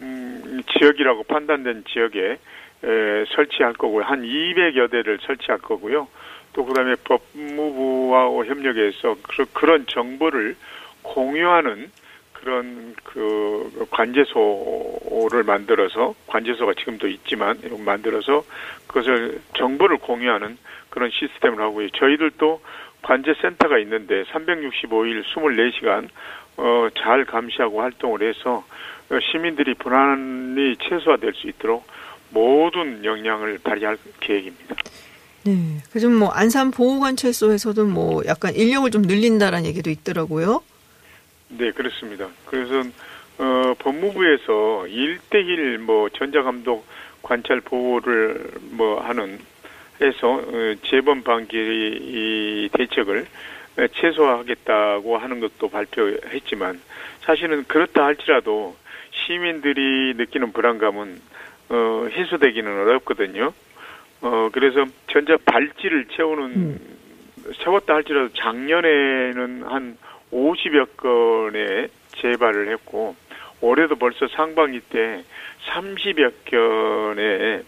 음, 0.01 0.63
지역이라고 0.73 1.25
판단된 1.25 1.85
지역에 1.89 2.39
에, 2.83 3.25
설치할 3.35 3.75
거고요. 3.75 4.05
한 4.05 4.23
200여 4.23 4.91
대를 4.91 5.19
설치할 5.23 5.59
거고요. 5.59 6.09
또 6.53 6.65
그다음에 6.65 6.95
법무부와 7.05 8.45
협력해서 8.45 9.17
그, 9.23 9.47
그런 9.53 9.87
정보를 9.87 10.57
공유하는 11.03 11.91
그런 12.33 12.95
그 13.03 13.87
관제소를 13.91 15.45
만들어서 15.45 16.15
관제소가 16.27 16.75
지금도 16.75 17.09
있지만 17.09 17.59
만들어서 17.85 18.45
그것을 18.87 19.41
정보를 19.57 19.97
공유하는 19.97 20.59
그런 20.91 21.11
시스템을 21.11 21.61
하고요. 21.61 21.89
저희들도 21.91 22.61
관제센터가 23.03 23.79
있는데 23.79 24.25
365일 24.25 25.25
24시간 25.25 26.09
어, 26.57 26.89
잘 26.97 27.25
감시하고 27.25 27.81
활동을 27.81 28.23
해서 28.23 28.65
어, 29.11 29.19
시민들이 29.33 29.75
불안이 29.75 30.77
최소화될 30.77 31.33
수 31.35 31.49
있도록 31.49 31.87
모든 32.35 33.05
역량을 33.05 33.59
발휘할 33.63 33.97
계획입니다. 34.21 34.75
네. 35.45 35.79
그좀 35.93 36.15
뭐 36.15 36.31
안산 36.31 36.71
보호관찰소에서도 36.71 37.85
뭐 37.87 38.23
약간 38.27 38.55
인력을 38.55 38.91
좀 38.91 39.03
늘린다라는 39.03 39.67
얘기도 39.67 39.91
있더라고요. 39.91 40.63
네, 41.49 41.71
그렇습니다. 41.71 42.29
그래서 42.47 42.83
어, 43.39 43.75
법무부에서 43.79 44.87
1대1 44.89 45.79
뭐 45.79 46.09
전자감독 46.11 46.85
관찰 47.23 47.61
보호를 47.61 48.51
뭐 48.73 49.01
하는 49.01 49.39
해서 50.01 50.35
어, 50.35 50.75
재범 50.91 51.23
방지 51.23 51.57
이 51.57 52.69
대책을 52.73 53.27
최소화하겠다고 53.93 55.19
하는 55.19 55.41
것도 55.41 55.69
발표했지만 55.69 56.81
사실은 57.23 57.65
그렇다 57.65 58.05
할지라도 58.05 58.77
시민들이 59.11 60.15
느끼는 60.17 60.53
불안감은 60.53 61.21
어, 61.69 62.07
해소되기는 62.11 62.71
어렵거든요. 62.71 63.53
어, 64.21 64.49
그래서 64.53 64.85
전자 65.09 65.37
발찌를 65.45 66.07
채우는 66.07 66.79
채웠다 67.63 67.95
할지라도 67.95 68.33
작년에는 68.35 69.65
한 69.65 69.99
50여 70.33 70.97
건의 70.97 71.89
재발을 72.17 72.73
했고 72.73 73.17
올해도 73.61 73.97
벌써 73.97 74.27
상반기 74.29 74.81
때 74.81 75.23
30여 75.67 76.33
건의 76.51 77.63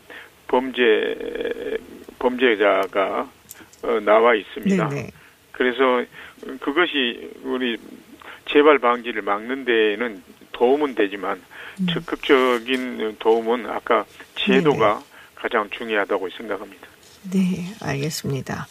범죄 0.48 1.78
범죄자가 2.18 3.28
어, 3.82 4.00
나와 4.00 4.34
있습니다. 4.34 4.88
네네. 4.88 5.10
그래서 5.52 6.04
그것이 6.60 7.30
우리 7.44 7.76
재발 8.46 8.78
방지를 8.78 9.22
막는 9.22 9.64
데에는 9.64 10.22
도움은 10.52 10.94
되지만 10.94 11.40
음. 11.80 11.86
적극적인 11.92 13.16
도움은 13.18 13.66
아까 13.66 14.04
제도가 14.34 15.02
가장 15.34 15.68
중요하다고 15.70 16.28
생각합니다. 16.36 16.86
네, 17.32 17.66
알겠습니다. 17.80 18.66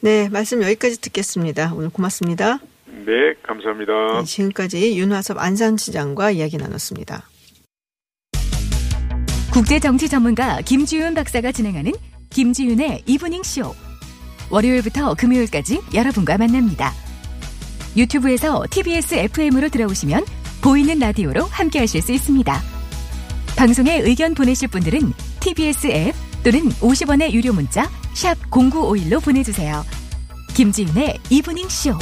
네, 0.00 0.28
말씀 0.28 0.62
여기까지 0.62 1.00
듣겠습니다. 1.00 1.72
오늘 1.74 1.90
고맙습니다. 1.90 2.58
네, 2.86 3.34
감사합니다. 3.42 3.92
네, 4.18 4.24
지금까지 4.24 4.98
윤화섭 4.98 5.38
안산시장과 5.38 6.32
이야기 6.32 6.56
나눴습니다. 6.56 7.28
국제 9.52 9.78
정치 9.78 10.08
전문가 10.08 10.60
김지윤 10.62 11.14
박사가 11.14 11.52
진행하는 11.52 11.92
김지윤의 12.30 13.02
이브닝 13.06 13.42
쇼. 13.42 13.74
월요일부터 14.50 15.14
금요일까지 15.14 15.80
여러분과 15.94 16.38
만납니다. 16.38 16.92
유튜브에서 17.96 18.64
TBS 18.70 19.14
FM으로 19.14 19.68
들어오시면 19.68 20.24
보이는 20.62 20.98
라디오로 20.98 21.44
함께 21.46 21.80
하실 21.80 22.00
수 22.00 22.12
있습니다. 22.12 22.62
방송에 23.56 23.98
의견 24.00 24.34
보내실 24.34 24.68
분들은 24.68 25.12
TBS 25.40 25.88
앱 25.88 26.14
또는 26.44 26.70
50원의 26.80 27.32
유료 27.32 27.52
문자 27.52 27.90
샵 28.14 28.38
#0951로 28.50 29.22
보내주세요. 29.22 29.84
김지윤의 30.54 31.18
이브닝 31.30 31.68
쇼. 31.68 31.98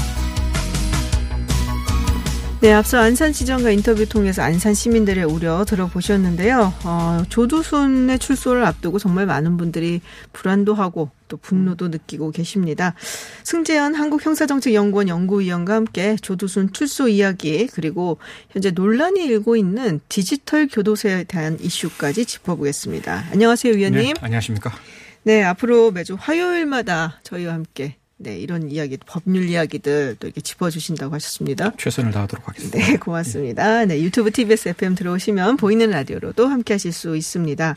네, 2.62 2.74
앞서 2.74 2.98
안산 2.98 3.32
시장과 3.32 3.70
인터뷰 3.70 4.06
통해서 4.06 4.42
안산 4.42 4.74
시민들의 4.74 5.24
우려 5.24 5.64
들어보셨는데요. 5.64 6.74
어, 6.84 7.22
조두순의 7.30 8.18
출소를 8.18 8.66
앞두고 8.66 8.98
정말 8.98 9.24
많은 9.24 9.56
분들이 9.56 10.02
불안도 10.34 10.74
하고 10.74 11.08
또 11.28 11.38
분노도 11.38 11.88
느끼고 11.88 12.32
계십니다. 12.32 12.94
승재현 13.44 13.94
한국형사정책연구원 13.94 15.08
연구위원과 15.08 15.72
함께 15.72 16.16
조두순 16.20 16.74
출소 16.74 17.08
이야기 17.08 17.66
그리고 17.66 18.18
현재 18.50 18.72
논란이 18.72 19.24
일고 19.24 19.56
있는 19.56 20.00
디지털 20.10 20.68
교도소에 20.68 21.24
대한 21.24 21.56
이슈까지 21.58 22.26
짚어보겠습니다. 22.26 23.28
안녕하세요, 23.32 23.72
위원님. 23.72 24.02
네, 24.02 24.14
안녕하십니까. 24.20 24.70
네, 25.22 25.42
앞으로 25.44 25.92
매주 25.92 26.14
화요일마다 26.20 27.20
저희와 27.22 27.54
함께 27.54 27.96
네, 28.22 28.36
이런 28.36 28.70
이야기, 28.70 28.98
법률 29.06 29.48
이야기들 29.48 30.16
또 30.20 30.26
이렇게 30.26 30.42
짚어주신다고 30.42 31.14
하셨습니다. 31.14 31.72
최선을 31.78 32.12
다하도록 32.12 32.46
하겠습니다. 32.46 32.78
네, 32.78 32.96
고맙습니다. 32.98 33.86
네, 33.86 34.02
유튜브 34.02 34.30
TBS 34.30 34.68
FM 34.68 34.94
들어오시면 34.94 35.56
보이는 35.56 35.88
라디오로도 35.88 36.46
함께 36.46 36.74
하실 36.74 36.92
수 36.92 37.16
있습니다. 37.16 37.76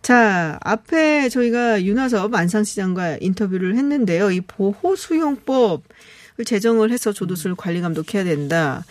자, 0.00 0.58
앞에 0.62 1.28
저희가 1.28 1.84
윤화섭 1.84 2.34
안산시장과 2.34 3.18
인터뷰를 3.20 3.76
했는데요. 3.76 4.30
이 4.30 4.40
보호수용법을 4.40 5.82
제정을 6.46 6.90
해서 6.90 7.12
조두순을 7.12 7.56
관리 7.56 7.82
감독해야 7.82 8.24
된다. 8.24 8.82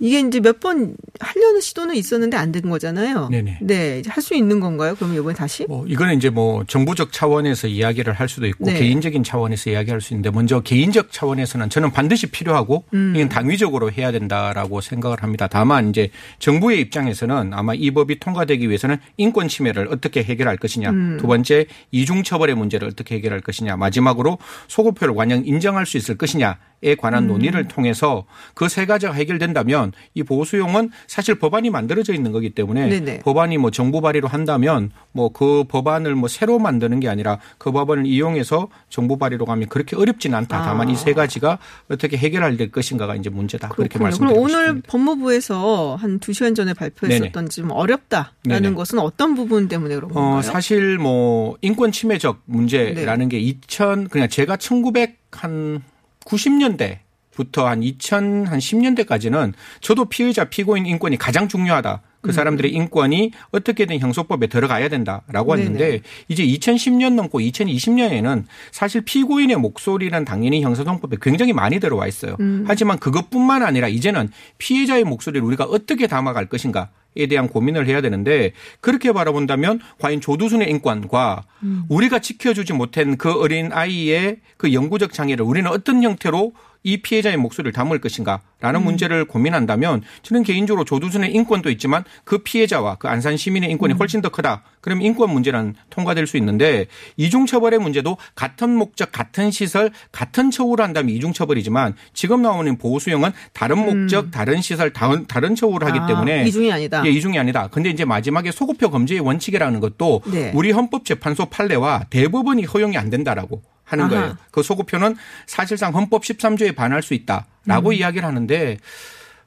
이게 0.00 0.20
이제 0.20 0.40
몇 0.40 0.60
번 0.60 0.96
하려는 1.20 1.60
시도는 1.60 1.94
있었는데 1.94 2.36
안 2.36 2.52
된 2.52 2.68
거잖아요. 2.70 3.28
네네. 3.30 3.58
네, 3.62 4.02
할 4.06 4.22
수 4.22 4.34
있는 4.34 4.58
건가요? 4.60 4.94
그럼 4.94 5.14
이번에 5.14 5.34
다시? 5.34 5.64
뭐 5.68 5.86
이거는 5.86 6.16
이제 6.16 6.30
뭐 6.30 6.64
정부적 6.64 7.12
차원에서 7.12 7.68
이야기를 7.68 8.12
할 8.14 8.28
수도 8.28 8.46
있고 8.46 8.64
네. 8.66 8.74
개인적인 8.78 9.22
차원에서 9.24 9.70
이야기할 9.70 10.00
수 10.00 10.14
있는데 10.14 10.30
먼저 10.30 10.60
개인적 10.60 11.12
차원에서는 11.12 11.68
저는 11.70 11.90
반드시 11.92 12.26
필요하고 12.28 12.84
음. 12.94 13.12
이건 13.16 13.28
당위적으로 13.28 13.90
해야 13.92 14.12
된다라고 14.12 14.80
생각을 14.80 15.22
합니다. 15.22 15.46
다만 15.48 15.90
이제 15.90 16.10
정부의 16.38 16.80
입장에서는 16.80 17.52
아마 17.54 17.74
이 17.74 17.90
법이 17.90 18.18
통과되기 18.18 18.66
위해서는 18.68 18.96
인권 19.16 19.48
침해를 19.48 19.88
어떻게 19.90 20.22
해결할 20.22 20.56
것이냐, 20.56 20.90
음. 20.90 21.18
두 21.20 21.26
번째 21.26 21.66
이중 21.92 22.22
처벌의 22.22 22.54
문제를 22.56 22.88
어떻게 22.88 23.16
해결할 23.16 23.40
것이냐, 23.40 23.76
마지막으로 23.76 24.38
소급표를 24.68 25.14
완전 25.14 25.44
인정할 25.44 25.86
수 25.86 25.96
있을 25.98 26.16
것이냐에 26.16 26.94
관한 26.98 27.24
음. 27.24 27.28
논의를 27.28 27.68
통해서 27.68 28.24
그 28.54 28.68
세 28.68 28.86
가지가 28.86 29.12
해결된다면 29.12 29.83
이 30.14 30.22
보호수용은 30.22 30.90
사실 31.06 31.34
법안이 31.36 31.70
만들어져 31.70 32.14
있는 32.14 32.32
거기 32.32 32.50
때문에 32.50 32.88
네네. 32.88 33.18
법안이 33.20 33.58
뭐 33.58 33.70
정부 33.70 34.00
발의로 34.00 34.28
한다면 34.28 34.90
뭐 35.12 35.30
그 35.34 35.64
법안을 35.68 36.14
뭐 36.14 36.28
새로 36.28 36.58
만드는 36.58 37.00
게 37.00 37.08
아니라 37.08 37.38
그 37.58 37.72
법안을 37.72 38.06
이용해서 38.06 38.68
정부 38.88 39.18
발의로 39.18 39.44
가면 39.46 39.68
그렇게 39.68 39.96
어렵지는 39.96 40.38
않다. 40.38 40.62
다만 40.62 40.88
아. 40.88 40.92
이세 40.92 41.12
가지가 41.12 41.58
어떻게 41.90 42.16
해결할 42.16 42.56
될 42.56 42.70
것인가가 42.70 43.16
이제 43.16 43.30
문제다. 43.30 43.68
그렇게 43.68 43.98
그렇군요. 43.98 44.04
말씀드리고 44.04 44.32
그럼 44.34 44.44
오늘 44.44 44.64
싶습니다. 44.66 44.88
법무부에서 44.90 45.96
한 45.96 46.14
두 46.20 46.32
시간 46.32 46.54
전에 46.54 46.72
발표했었던 46.74 47.48
좀 47.48 47.70
어렵다라는 47.72 48.32
네네. 48.44 48.70
것은 48.74 48.98
어떤 49.00 49.34
부분 49.34 49.66
때문에 49.68 49.94
그런 49.96 50.10
건가요? 50.12 50.36
어, 50.38 50.42
사실 50.42 50.98
뭐 50.98 51.56
인권 51.60 51.90
침해적 51.92 52.42
문제라는 52.46 53.28
게2000 53.28 54.10
그냥 54.10 54.28
제가 54.28 54.56
1900 54.56 55.18
한 55.32 55.82
90년대 56.24 56.98
부터 57.34 57.66
한 57.66 57.82
2000, 57.82 58.46
한 58.46 58.58
10년대까지는 58.58 59.52
저도 59.80 60.06
피의자 60.06 60.44
피고인 60.44 60.86
인권이 60.86 61.16
가장 61.18 61.48
중요하다. 61.48 62.02
그 62.24 62.32
사람들의 62.32 62.72
인권이 62.72 63.32
어떻게든 63.52 64.00
형소법에 64.00 64.46
들어가야 64.46 64.88
된다라고 64.88 65.56
네네. 65.56 65.62
했는데 65.62 66.00
이제 66.28 66.44
2010년 66.44 67.14
넘고 67.14 67.38
2020년에는 67.38 68.44
사실 68.72 69.02
피고인의 69.02 69.56
목소리는 69.56 70.24
당연히 70.24 70.62
형사정법에 70.62 71.18
굉장히 71.20 71.52
많이 71.52 71.78
들어와 71.78 72.06
있어요. 72.06 72.36
음. 72.40 72.64
하지만 72.66 72.98
그것뿐만 72.98 73.62
아니라 73.62 73.88
이제는 73.88 74.30
피해자의 74.56 75.04
목소리를 75.04 75.46
우리가 75.46 75.64
어떻게 75.64 76.06
담아갈 76.06 76.46
것인가 76.46 76.88
에 77.16 77.28
대한 77.28 77.46
고민을 77.46 77.86
해야 77.86 78.00
되는데 78.00 78.50
그렇게 78.80 79.12
바라본다면 79.12 79.78
과연 80.00 80.20
조두순의 80.20 80.68
인권과 80.68 81.44
우리가 81.88 82.18
지켜주지 82.18 82.72
못한 82.72 83.16
그 83.16 83.32
어린 83.40 83.70
아이의 83.72 84.38
그 84.56 84.72
영구적 84.72 85.12
장애를 85.12 85.44
우리는 85.44 85.70
어떤 85.70 86.02
형태로 86.02 86.54
이 86.84 86.98
피해자의 86.98 87.38
목소리를 87.38 87.72
담을 87.72 87.98
것인가라는 87.98 88.84
문제를 88.84 89.24
고민한다면 89.24 90.02
저는 90.22 90.42
개인적으로 90.42 90.84
조두순의 90.84 91.34
인권도 91.34 91.70
있지만 91.70 92.04
그 92.24 92.38
피해자와 92.38 92.96
그 92.96 93.08
안산 93.08 93.38
시민의 93.38 93.70
인권이 93.70 93.94
훨씬 93.94 94.20
더 94.20 94.28
크다. 94.28 94.62
그럼 94.82 95.00
인권 95.00 95.30
문제는 95.30 95.74
통과될 95.88 96.26
수 96.26 96.36
있는데 96.36 96.86
이중처벌의 97.16 97.78
문제도 97.80 98.18
같은 98.34 98.76
목적, 98.76 99.10
같은 99.10 99.50
시설, 99.50 99.90
같은 100.12 100.50
처우를 100.50 100.84
한다면 100.84 101.14
이중처벌이지만 101.14 101.94
지금 102.12 102.42
나오는 102.42 102.76
보호수용은 102.76 103.30
다른 103.54 103.78
목적, 103.78 104.30
다른 104.30 104.60
시설, 104.60 104.92
다른, 104.92 105.26
다른 105.26 105.54
처우를 105.54 105.88
하기 105.88 106.00
아, 106.00 106.06
때문에 106.06 106.44
이중이 106.44 106.70
아니다. 106.70 107.02
예, 107.06 107.10
이중이 107.10 107.38
아니다. 107.38 107.68
근데 107.68 107.88
이제 107.88 108.04
마지막에 108.04 108.50
소급표 108.50 108.90
검제의 108.90 109.20
원칙이라는 109.20 109.80
것도 109.80 110.20
네. 110.26 110.52
우리 110.54 110.70
헌법재판소 110.70 111.46
판례와 111.46 112.04
대법원이 112.10 112.64
허용이 112.64 112.98
안 112.98 113.08
된다라고 113.08 113.62
하는. 113.84 114.08
거예요. 114.08 114.36
그 114.50 114.62
소급표는 114.62 115.16
사실상 115.46 115.94
헌법 115.94 116.22
13조에 116.22 116.74
반할 116.74 117.02
수 117.02 117.14
있다라고 117.14 117.90
음. 117.90 117.92
이야기를 117.92 118.26
하는데 118.26 118.78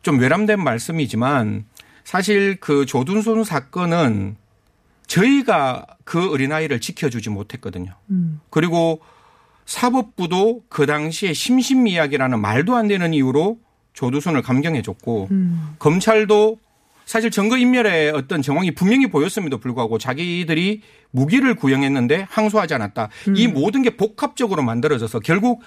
좀 0.01 0.19
외람된 0.19 0.63
말씀이지만 0.63 1.65
사실 2.03 2.57
그 2.59 2.85
조둔손 2.85 3.43
사건은 3.43 4.37
저희가 5.07 5.85
그 6.03 6.31
어린아이를 6.31 6.79
지켜주지 6.79 7.29
못했거든요. 7.29 7.93
음. 8.09 8.39
그리고 8.49 9.01
사법부도 9.65 10.63
그 10.69 10.85
당시에 10.85 11.33
심신미약이라는 11.33 12.39
말도 12.39 12.75
안 12.75 12.87
되는 12.87 13.13
이유로 13.13 13.59
조두순을 13.93 14.41
감경해 14.41 14.81
줬고 14.81 15.27
음. 15.31 15.75
검찰도 15.79 16.59
사실 17.07 17.31
증거인멸의 17.31 18.11
어떤 18.11 18.41
정황이 18.41 18.75
분명히 18.75 19.07
보였음에도 19.07 19.57
불구하고 19.59 19.97
자기들이 19.97 20.81
무기를 21.11 21.55
구형했는데 21.55 22.27
항소하지 22.29 22.73
않았다. 22.75 23.07
이 23.33 23.47
모든 23.47 23.81
게 23.81 23.95
복합적으로 23.95 24.61
만들어져서 24.61 25.21
결국 25.21 25.61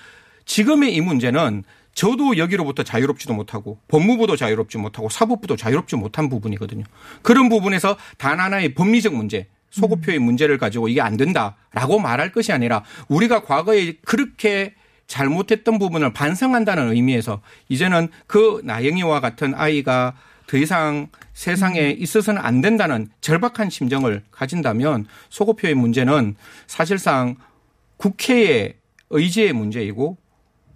지금의 0.44 0.94
이 0.94 1.00
문제는 1.00 1.64
저도 1.94 2.36
여기로부터 2.36 2.82
자유롭지도 2.82 3.32
못하고 3.32 3.78
법무부도 3.88 4.36
자유롭지 4.36 4.76
못하고 4.76 5.08
사법부도 5.08 5.56
자유롭지 5.56 5.96
못한 5.96 6.28
부분이거든요. 6.28 6.84
그런 7.22 7.48
부분에서 7.48 7.96
단 8.18 8.38
하나의 8.38 8.74
법리적 8.74 9.14
문제, 9.14 9.48
소급표의 9.70 10.18
문제를 10.18 10.58
가지고 10.58 10.88
이게 10.88 11.00
안 11.00 11.16
된다라고 11.16 12.00
말할 12.00 12.32
것이 12.32 12.52
아니라 12.52 12.84
우리가 13.08 13.44
과거에 13.44 13.94
그렇게 14.04 14.74
잘못했던 15.06 15.78
부분을 15.78 16.12
반성한다는 16.12 16.92
의미에서 16.92 17.40
이제는 17.70 18.08
그 18.26 18.60
나영이와 18.62 19.20
같은 19.20 19.54
아이가 19.54 20.14
더 20.50 20.56
이상 20.56 21.06
세상에 21.32 21.90
있어서는 21.90 22.42
안 22.42 22.60
된다는 22.60 23.08
절박한 23.20 23.70
심정을 23.70 24.24
가진다면 24.32 25.06
소급표의 25.28 25.76
문제는 25.76 26.34
사실상 26.66 27.36
국회의 27.98 28.74
의지의 29.10 29.52
문제이고 29.52 30.16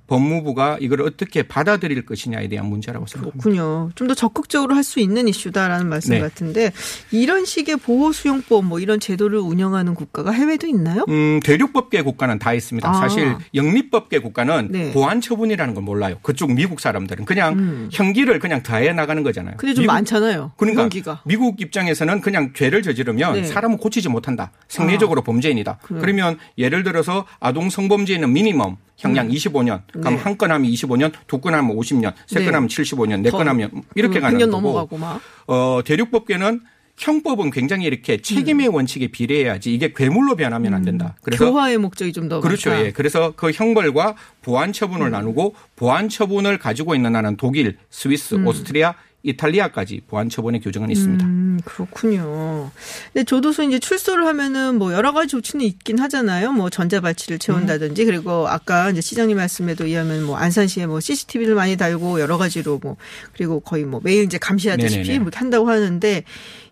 법무부가 0.06 0.78
이걸 0.80 1.02
어떻게 1.02 1.42
받아들일 1.42 2.04
것이냐에 2.06 2.48
대한 2.48 2.66
문제라고 2.66 3.06
생각합니다. 3.06 3.42
그렇군요. 3.42 3.90
좀 3.94 4.04
더 4.08 4.14
적극적으로 4.14 4.74
할 4.74 4.84
수 4.84 5.00
있는 5.00 5.26
이슈다라는 5.28 5.88
말씀 5.88 6.10
네. 6.10 6.20
같은데 6.20 6.70
이런 7.10 7.46
식의 7.46 7.76
보호 7.78 8.12
수용법 8.12 8.66
뭐 8.66 8.80
이런 8.80 9.00
제도를 9.00 9.38
운영하는 9.38 9.94
국가가 9.94 10.30
해외도 10.30 10.66
있나요? 10.66 11.06
음, 11.08 11.40
대륙법계 11.42 12.02
국가는 12.02 12.38
다 12.38 12.52
있습니다. 12.52 12.86
아. 12.86 12.92
사실 12.92 13.34
영미법계 13.54 14.18
국가는 14.18 14.68
네. 14.70 14.92
보안 14.92 15.22
처분이라는 15.22 15.72
걸 15.72 15.82
몰라요. 15.82 16.16
그쪽 16.20 16.52
미국 16.52 16.80
사람들은 16.80 17.24
그냥 17.24 17.88
형기를 17.92 18.38
그냥 18.40 18.62
더해 18.62 18.92
나가는 18.92 19.22
거잖아요. 19.22 19.54
음. 19.54 19.56
근데 19.56 19.72
좀 19.72 19.84
미국- 19.84 19.92
많잖아요. 19.94 20.52
그러니까 20.58 20.82
연기가. 20.82 21.22
미국 21.24 21.58
입장에서는 21.62 22.20
그냥 22.20 22.52
죄를 22.54 22.82
저지르면 22.82 23.32
네. 23.32 23.44
사람은 23.44 23.78
고치지 23.78 24.10
못한다. 24.10 24.52
생리적으로 24.68 25.22
범죄인이다. 25.22 25.78
그래요. 25.82 26.00
그러면 26.02 26.38
예를 26.58 26.82
들어서 26.82 27.24
아동 27.40 27.70
성범죄는 27.70 28.30
미니멈 28.34 28.76
형량 29.04 29.28
25년. 29.28 29.82
그럼 29.92 30.14
네. 30.14 30.20
한건 30.20 30.50
하면 30.50 30.70
25년, 30.70 31.12
두 31.26 31.40
건 31.40 31.54
하면 31.54 31.76
50년, 31.76 32.12
세건 32.26 32.46
네. 32.46 32.52
하면 32.52 32.68
75년, 32.68 33.20
네더건 33.20 33.48
하면 33.48 33.70
이렇게 33.94 34.14
그 34.14 34.20
가는 34.22 34.38
100년 34.38 34.50
거고. 34.50 34.50
넘어가고 34.62 34.98
막. 34.98 35.20
어, 35.46 35.80
대륙법계는 35.84 36.60
형법은 36.96 37.50
굉장히 37.50 37.86
이렇게 37.86 38.18
책임의 38.18 38.68
원칙에 38.68 39.08
비례해야지 39.08 39.74
이게 39.74 39.92
괴물로 39.94 40.36
변하면 40.36 40.74
안 40.74 40.82
된다. 40.84 41.16
그래서 41.22 41.50
교화의 41.50 41.78
목적이 41.78 42.12
좀 42.12 42.28
더 42.28 42.40
그렇죠. 42.40 42.70
많다. 42.70 42.86
예. 42.86 42.90
그래서 42.92 43.32
그 43.36 43.50
형벌과 43.50 44.14
보안 44.42 44.72
처분을 44.72 45.06
음. 45.06 45.10
나누고 45.12 45.54
보안 45.74 46.08
처분을 46.08 46.58
가지고 46.58 46.94
있는 46.94 47.10
나라는 47.12 47.36
독일, 47.36 47.78
스위스, 47.90 48.36
음. 48.36 48.46
오스트리아, 48.46 48.94
이탈리아까지 49.24 50.02
보안 50.06 50.28
처분의 50.28 50.60
규정은 50.60 50.90
있습니다. 50.90 51.24
음, 51.24 51.58
그렇군요. 51.64 52.70
근데 53.12 53.24
조도서 53.24 53.64
이제 53.64 53.78
출소를 53.78 54.26
하면은 54.26 54.78
뭐 54.78 54.92
여러 54.92 55.12
가지 55.12 55.28
조치는 55.28 55.64
있긴 55.64 55.98
하잖아요. 55.98 56.52
뭐 56.52 56.70
전자발찌를 56.70 57.38
채운다든지 57.38 58.02
음. 58.02 58.06
그리고 58.06 58.46
아까 58.48 58.90
이제 58.90 59.00
시장님 59.00 59.36
말씀에도 59.36 59.86
의하면 59.86 60.24
뭐 60.24 60.36
안산시에 60.36 60.86
뭐 60.86 61.00
CCTV를 61.00 61.54
많이 61.54 61.76
달고 61.76 62.20
여러 62.20 62.36
가지로 62.36 62.78
뭐 62.82 62.96
그리고 63.32 63.60
거의 63.60 63.84
뭐 63.84 64.00
매일 64.04 64.24
이제 64.24 64.38
감시하듯이. 64.38 65.18
뭐 65.18 65.30
한다고 65.32 65.68
하는데 65.68 66.24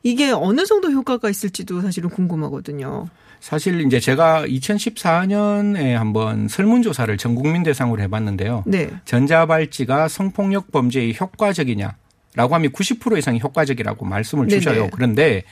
이게 0.02 0.30
어느 0.30 0.64
정도 0.66 0.90
효과가 0.90 1.30
있을지도 1.30 1.80
사실은 1.80 2.10
궁금하거든요. 2.10 3.08
사실 3.40 3.80
이제 3.80 3.98
제가 3.98 4.46
2014년에 4.46 5.94
한번 5.94 6.46
설문조사를 6.48 7.16
전 7.16 7.34
국민 7.34 7.62
대상으로 7.64 8.00
해봤는데요. 8.02 8.62
네. 8.66 8.90
전자발찌가 9.04 10.06
성폭력 10.06 10.70
범죄에 10.70 11.12
효과적이냐 11.18 11.96
라고 12.34 12.54
하면 12.54 12.72
90% 12.72 13.18
이상이 13.18 13.40
효과적이라고 13.40 14.04
말씀을. 14.04 14.48
주셔요. 14.48 14.88
그런데 14.92 15.42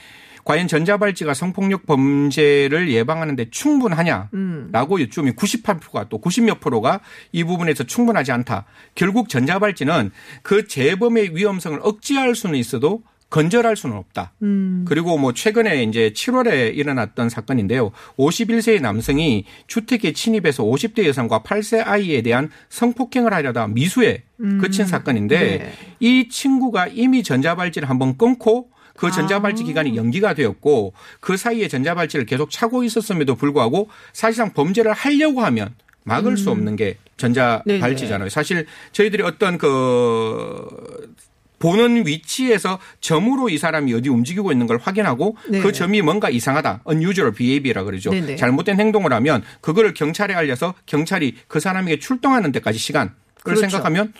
과연 0.43 0.67
전자발찌가 0.67 1.33
성폭력 1.33 1.85
범죄를 1.85 2.91
예방하는데 2.91 3.49
충분하냐라고 3.51 4.29
음. 4.33 4.71
여쭈면 4.73 5.35
98%가 5.35 6.09
또 6.09 6.19
90몇 6.19 6.59
프로가 6.59 7.01
이 7.31 7.43
부분에서 7.43 7.83
충분하지 7.83 8.31
않다. 8.31 8.65
결국 8.95 9.29
전자발찌는 9.29 10.11
그 10.41 10.67
재범의 10.67 11.35
위험성을 11.35 11.79
억제할 11.83 12.35
수는 12.35 12.57
있어도 12.57 13.03
건절할 13.31 13.75
수는 13.75 13.95
없다. 13.95 14.33
음. 14.43 14.85
그리고 14.87 15.17
뭐 15.17 15.33
최근에 15.33 15.83
이제 15.83 16.11
7월에 16.13 16.75
일어났던 16.75 17.29
사건인데요. 17.29 17.91
51세의 18.17 18.81
남성이 18.81 19.45
주택에 19.65 20.11
침입해서 20.11 20.63
50대 20.63 21.07
여성과 21.07 21.41
8세 21.41 21.81
아이에 21.83 22.21
대한 22.21 22.51
성폭행을 22.69 23.33
하려다 23.33 23.67
미수에 23.67 24.23
그친 24.59 24.85
사건인데 24.85 25.39
네. 25.39 25.73
이 25.99 26.27
친구가 26.29 26.87
이미 26.87 27.23
전자발찌를 27.23 27.89
한번 27.89 28.17
끊고 28.17 28.69
그 28.97 29.07
아. 29.07 29.11
전자발찌 29.11 29.63
기간이 29.63 29.95
연기가 29.95 30.33
되었고 30.33 30.93
그 31.21 31.37
사이에 31.37 31.67
전자발찌를 31.67 32.25
계속 32.25 32.51
차고 32.51 32.83
있었음에도 32.83 33.35
불구하고 33.35 33.87
사실상 34.13 34.53
범죄를 34.53 34.91
하려고 34.93 35.41
하면 35.41 35.73
막을 36.03 36.35
수 36.37 36.49
없는 36.49 36.75
게 36.75 36.97
전자 37.15 37.63
발찌잖아요. 37.65 38.29
사실 38.29 38.65
저희들이 38.91 39.23
어떤 39.23 39.57
그 39.57 41.13
보는 41.61 42.05
위치에서 42.05 42.79
점으로 42.99 43.49
이 43.49 43.57
사람이 43.57 43.93
어디 43.93 44.09
움직이고 44.09 44.51
있는 44.51 44.67
걸 44.67 44.77
확인하고 44.81 45.37
네. 45.49 45.61
그 45.61 45.71
점이 45.71 46.01
뭔가 46.01 46.29
이상하다. 46.29 46.83
unusual 46.89 47.33
behavior라 47.33 47.83
그러죠. 47.83 48.11
네네. 48.11 48.35
잘못된 48.35 48.79
행동을 48.79 49.13
하면 49.13 49.43
그거를 49.61 49.93
경찰에 49.93 50.33
알려서 50.33 50.73
경찰이 50.85 51.35
그 51.47 51.59
사람에게 51.59 51.99
출동하는 51.99 52.51
데까지 52.51 52.79
시간을 52.79 53.11
그렇죠. 53.43 53.61
생각하면 53.61 54.13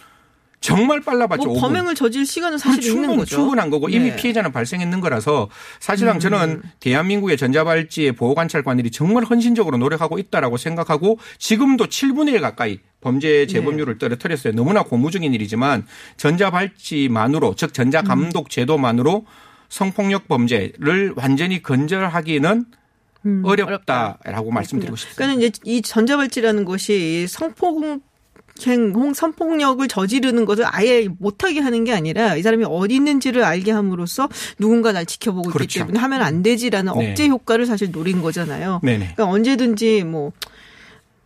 정말 0.62 1.02
빨라봤죠. 1.02 1.44
뭐 1.44 1.56
5분. 1.56 1.60
범행을 1.60 1.96
저질 1.96 2.26
시간은 2.26 2.60
사실 2.60 2.84
있는 2.84 3.02
충분, 3.02 3.18
거죠. 3.18 3.36
충분한 3.36 3.72
거고 3.72 3.90
이미 3.90 4.06
네. 4.06 4.12
음. 4.12 4.16
피해자는 4.16 4.52
발생했는 4.52 5.02
거라서 5.02 5.50
사실상 5.80 6.20
저는 6.20 6.62
대한민국의 6.80 7.36
전자발찌의 7.36 8.12
보호관찰관들이 8.14 8.92
정말 8.92 9.24
헌신적으로 9.24 9.78
노력하고 9.78 10.20
있다라고 10.20 10.58
생각하고 10.58 11.18
지금도 11.40 11.88
7분의 11.88 12.34
1 12.34 12.42
가까이 12.42 12.80
범죄 13.02 13.48
재범률을 13.48 13.98
떨어뜨렸어요. 13.98 14.54
너무나 14.54 14.84
고무적인 14.84 15.34
일이지만 15.34 15.88
전자발찌만으로 16.18 17.56
즉 17.56 17.74
전자감독 17.74 18.52
제도만으로 18.52 19.26
성폭력 19.68 20.28
범죄를 20.28 21.14
완전히 21.16 21.64
건절하기는 21.64 22.66
어렵다라고 23.44 24.52
말씀드리고 24.52 24.96
싶습니다. 24.96 25.24
그러니까 25.24 25.48
이제 25.48 25.60
이 25.66 25.82
전자발찌라는 25.82 26.66
것이 26.66 27.26
성폭 27.28 28.02
행, 28.68 28.92
홍, 28.94 29.14
성폭력을 29.14 29.88
저지르는 29.88 30.46
것을 30.46 30.66
아예 30.68 31.08
못하게 31.20 31.60
하는 31.60 31.84
게 31.84 31.94
아니라 31.94 32.36
이 32.36 32.42
사람이 32.42 32.66
어디 32.68 32.96
있는지를 32.96 33.44
알게 33.44 33.72
함으로써 33.72 34.30
누군가 34.60 34.92
날 34.92 35.06
지켜보고 35.06 35.50
있기 35.50 35.54
그렇죠. 35.58 35.80
때문에 35.80 36.00
하면 36.00 36.22
안 36.22 36.44
되지라는 36.44 36.94
네. 36.98 37.12
억제 37.12 37.28
효과를 37.28 37.66
사실 37.66 37.92
노린 37.92 38.22
거잖아요. 38.22 38.80
네네. 38.84 39.14
그러니까 39.16 39.26
언제든지 39.28 40.04
뭐, 40.04 40.32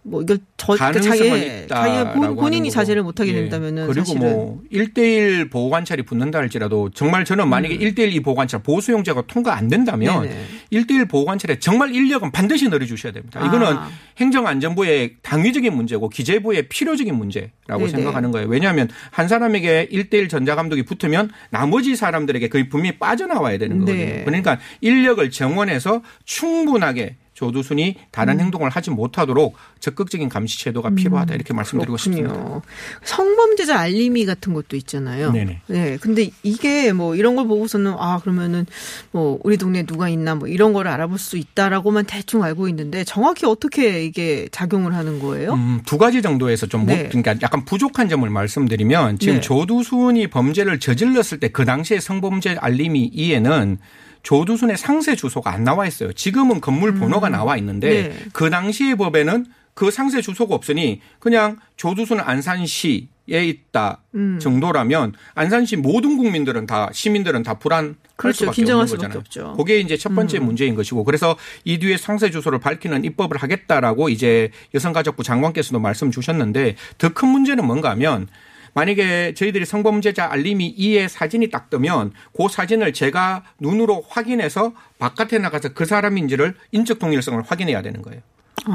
뭐 0.08 0.22
이걸 0.22 0.38
저, 0.56 0.74
그 0.74 0.78
자기, 0.78 1.30
본- 1.30 2.24
하는 2.24 2.36
본인이. 2.36 2.70
자제를 2.70 3.02
못하게 3.02 3.32
예. 3.32 3.36
된다면은 3.42 3.88
그리고 3.88 4.06
사실은 4.06 4.22
뭐 4.22 4.62
1대1 4.72 5.50
보호 5.50 5.72
관찰이 5.72 6.04
붙는다 6.04 6.38
할지라도 6.38 6.92
정말 6.92 7.26
저는 7.26 7.48
만약에 7.50 7.76
1대1 7.76 8.14
이 8.14 8.20
보호 8.20 8.36
관찰 8.36 8.62
보호 8.62 8.82
수용자가 8.82 9.24
통과 9.28 9.56
안 9.58 9.68
된다면 9.68 10.24
음. 10.24 10.30
네네. 10.30 10.46
1대1 10.84 11.10
보호 11.10 11.26
관찰에 11.26 11.58
정말 11.58 11.94
인력은 11.96 12.32
반드시 12.32 12.70
늘어 12.70 12.86
주셔야 12.86 13.12
됩니다. 13.14 13.44
이거는 13.48 13.66
아. 13.78 13.90
행정안전부의 14.18 15.16
당위적인 15.24 15.74
문제고 15.74 16.08
기재부의 16.10 16.68
필요적인 16.70 17.16
문제라고 17.16 17.80
네네. 17.80 17.90
생각하는 17.90 18.30
거예요. 18.32 18.48
왜냐하면 18.48 18.88
한 19.10 19.28
사람에게 19.28 19.88
1대1 19.92 20.30
전자감독이 20.30 20.84
붙으면 20.84 21.32
나머지 21.50 21.96
사람들에게 21.96 22.48
거의 22.50 22.70
분명히 22.70 23.00
빠져나와야 23.00 23.58
되는 23.58 23.80
거거든요. 23.80 24.06
네. 24.06 24.22
그러니까 24.24 24.60
인력을 24.82 25.28
정원해서 25.32 26.04
충분하게 26.26 27.16
조두순이 27.36 27.96
다른 28.12 28.36
음. 28.36 28.46
행동을 28.46 28.70
하지 28.70 28.92
못하도록 28.92 29.56
적극적인 29.80 30.30
감시 30.30 30.60
제도가 30.60 30.90
필요하다 30.92 31.36
이렇게 31.36 31.54
말씀드리고 31.54 31.98
싶습니다. 31.98 32.34
그렇군요. 32.34 32.62
성범죄자 33.04 33.78
알림이 33.78 34.26
같은 34.26 34.54
것도 34.54 34.76
있잖아요. 34.78 35.32
네네. 35.32 35.62
네. 35.68 35.98
근데 36.02 36.30
이게 36.44 36.92
뭐 36.94 37.16
이런 37.16 37.36
걸 37.36 37.48
보고서는 37.48 37.96
아, 37.98 38.20
그러면은 38.20 38.66
뭐 39.12 39.40
우리 39.44 39.58
동네에 39.58 39.84
누가 39.84 40.10
있나 40.10 40.36
뭐 40.36 40.48
이런 40.48 40.74
거를 40.74 40.90
알아볼 40.92 41.20
수 41.20 41.38
있다라고만 41.38 42.06
대충 42.06 42.44
알고 42.44 42.68
있는데 42.70 43.04
정확히 43.04 43.46
어떻게 43.46 44.04
이게 44.06 44.48
작용을 44.52 44.96
하는 44.96 45.20
거예요? 45.20 45.54
음, 45.54 45.82
두 45.86 45.98
가지 45.98 46.22
정도에서 46.22 46.68
좀 46.68 46.86
네. 46.86 47.04
못, 47.04 47.10
그러니까 47.10 47.36
약간 47.42 47.66
부족한 47.66 48.10
점을 48.10 48.28
말씀드리면 48.30 49.20
지금 49.20 49.36
네. 49.36 49.42
조두순이 49.42 50.28
범죄를 50.28 50.80
저질렀을 50.80 51.40
때 51.40 51.46
그 51.56 51.64
당시에 51.64 52.00
성범죄 52.00 52.58
알림이 52.60 53.12
이에는 53.14 53.78
조두순의 54.26 54.76
상세 54.78 55.16
주소가 55.16 55.52
안 55.52 55.64
나와 55.64 55.86
있어요. 55.86 56.12
지금은 56.12 56.60
건물 56.60 56.96
번호가 56.96 57.30
나와 57.30 57.58
있는데 57.58 58.10
네. 58.10 58.26
그 58.34 58.50
당시의 58.50 58.96
법에는 58.98 59.46
그 59.76 59.92
상세 59.92 60.22
주소가 60.22 60.56
없으니 60.56 61.02
그냥 61.20 61.58
조두순은 61.78 62.24
안산시에 62.24 63.06
있다 63.30 64.02
음. 64.16 64.40
정도라면 64.42 65.14
안산시 65.36 65.76
모든 65.76 66.18
국민들은 66.18 66.66
다 66.66 66.90
시민들은 66.92 67.44
다 67.44 67.56
불안할 67.60 67.96
그렇죠. 68.16 68.52
수밖에 68.52 68.64
없는 68.64 68.86
거잖아요. 68.88 69.20
없죠. 69.20 69.52
음. 69.52 69.58
그게 69.58 69.80
이제 69.80 69.96
첫 69.96 70.16
번째 70.16 70.40
문제인 70.40 70.74
것이고 70.74 71.04
그래서 71.04 71.36
이 71.64 71.78
뒤에 71.78 71.98
상세 71.98 72.32
주소를 72.32 72.60
밝히는 72.60 73.04
입법을 73.04 73.38
하겠다라고 73.38 74.10
이제 74.10 74.50
여성가족부 74.74 75.22
장관께서도 75.24 75.80
말씀 75.80 76.10
주셨는데 76.10 76.78
더 76.98 77.10
큰 77.10 77.28
문제는 77.28 77.66
뭔가 77.66 77.92
하면 77.92 78.28
만약에 78.76 79.34
저희들이 79.34 79.66
성범죄자 79.66 80.32
알림이 80.32 80.76
2의 80.78 81.08
사진이 81.08 81.50
딱 81.50 81.70
뜨면 81.70 82.12
그 82.36 82.48
사진을 82.50 82.94
제가 82.94 83.44
눈으로 83.60 84.06
확인해서 84.08 84.74
바깥에 85.00 85.40
나가서 85.40 85.70
그 85.70 85.86
사람인지를 85.86 86.56
인적 86.72 87.00
동일성을 87.00 87.42
확인해야 87.42 87.82
되는 87.82 88.02
거예요. 88.02 88.22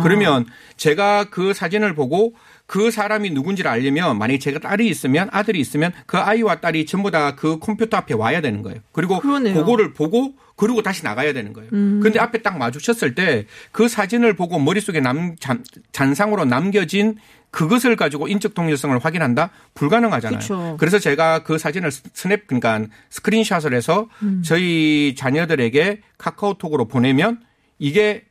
그러면 0.03 0.47
제가 0.77 1.25
그 1.31 1.53
사진을 1.53 1.95
보고 1.95 2.35
그 2.71 2.93
사람이 2.93 3.31
누군지를 3.31 3.69
알려면 3.69 4.17
만약에 4.17 4.39
제가 4.39 4.61
딸이 4.61 4.87
있으면 4.87 5.29
아들이 5.33 5.59
있으면 5.59 5.91
그 6.07 6.19
아이와 6.19 6.61
딸이 6.61 6.87
전부 6.87 7.11
다 7.11 7.35
그 7.35 7.59
컴퓨터 7.59 7.97
앞에 7.97 8.15
와야 8.15 8.41
되는 8.41 8.63
거예요. 8.63 8.79
그리고 8.93 9.19
그러네요. 9.19 9.55
그거를 9.55 9.93
보고 9.93 10.35
그리고 10.55 10.81
다시 10.81 11.03
나가야 11.03 11.33
되는 11.33 11.53
거예요. 11.53 11.69
음. 11.73 11.99
근데 12.01 12.21
앞에 12.21 12.43
딱 12.43 12.59
마주쳤을 12.59 13.17
때 13.17 13.47
그 13.73 13.89
사진을 13.89 14.37
보고 14.37 14.61
머릿속에 14.61 15.01
남, 15.01 15.35
잔, 15.41 15.65
잔상으로 15.91 16.45
남겨진 16.45 17.17
그것을 17.51 17.97
가지고 17.97 18.29
인적 18.29 18.55
동일성을 18.55 18.97
확인한다? 19.01 19.51
불가능하잖아요. 19.75 20.39
그쵸. 20.39 20.77
그래서 20.79 21.01
제가 21.01 21.43
그 21.43 21.59
사진을 21.59 21.91
스- 21.91 22.03
스냅, 22.15 22.47
그러니까 22.47 22.87
screenshot을 23.11 23.75
해서 23.75 24.09
음. 24.23 24.43
저희 24.45 25.15
자녀들에게 25.19 26.03
카카오톡으로 26.19 26.87
보내면 26.87 27.41
이게 27.81 28.23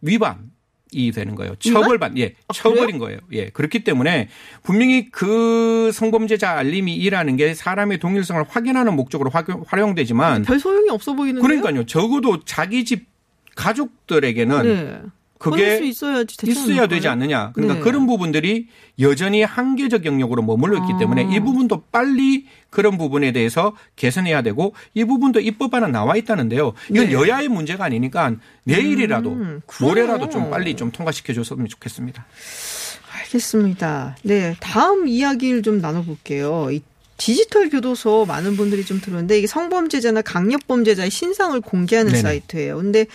위반, 0.00 0.50
이 0.92 1.12
되는 1.12 1.34
거예요. 1.34 1.54
처벌받, 1.56 2.16
예, 2.18 2.34
처벌인 2.54 2.98
거예요. 2.98 3.18
예. 3.32 3.50
그렇기 3.50 3.84
때문에 3.84 4.28
분명히 4.62 5.10
그 5.10 5.90
성범죄자 5.92 6.50
알림이 6.50 6.94
일하는 6.96 7.36
게 7.36 7.54
사람의 7.54 7.98
동일성을 7.98 8.42
확인하는 8.48 8.94
목적으로 8.96 9.30
활용- 9.30 9.64
활용되지만 9.66 10.42
별 10.42 10.58
소용이 10.58 10.88
없어 10.90 11.14
보이는데요. 11.14 11.42
그러니까요. 11.42 11.84
적어도 11.86 12.42
자기 12.44 12.84
집 12.84 13.06
가족들에게는 13.54 14.62
네. 14.62 15.00
그게 15.38 15.78
되지 15.78 15.88
있어야? 15.88 16.86
되지 16.86 17.08
않느냐. 17.08 17.52
그러니까 17.52 17.74
네. 17.76 17.80
그런 17.80 18.06
부분들이 18.06 18.66
여전히 18.98 19.42
한계적 19.42 20.04
영역으로 20.04 20.42
머물러 20.42 20.78
있기 20.78 20.94
아. 20.94 20.98
때문에 20.98 21.28
이 21.32 21.40
부분도 21.40 21.84
빨리 21.92 22.46
그런 22.70 22.98
부분에 22.98 23.32
대해서 23.32 23.74
개선해야 23.96 24.42
되고 24.42 24.74
이 24.94 25.04
부분도 25.04 25.40
입법안은 25.40 25.92
나와 25.92 26.16
있다는데요. 26.16 26.74
이건 26.90 27.06
네. 27.06 27.12
여야의 27.12 27.48
문제가 27.48 27.84
아니니까 27.84 28.34
내일이라도 28.64 29.30
음, 29.30 29.60
모레라도. 29.80 30.28
좀 30.28 30.50
빨리 30.50 30.74
좀 30.74 30.90
통과시켜 30.90 31.32
줬으면 31.32 31.68
좋겠습니다. 31.68 32.26
알겠습니다. 33.20 34.16
네, 34.22 34.56
다음 34.60 35.08
이야기를 35.08 35.62
좀 35.62 35.80
나눠볼게요. 35.80 36.68
이 37.18 37.20
디지털 37.20 37.68
교도소 37.68 38.26
많은 38.26 38.56
분들이 38.56 38.84
좀 38.84 39.00
들었는데 39.00 39.38
이게 39.38 39.46
성범죄자나 39.48 40.22
강력범죄자의 40.22 41.10
신상을 41.10 41.60
공개하는 41.60 42.12
네네. 42.12 42.22
사이트예요. 42.22 42.76
근데 42.76 43.06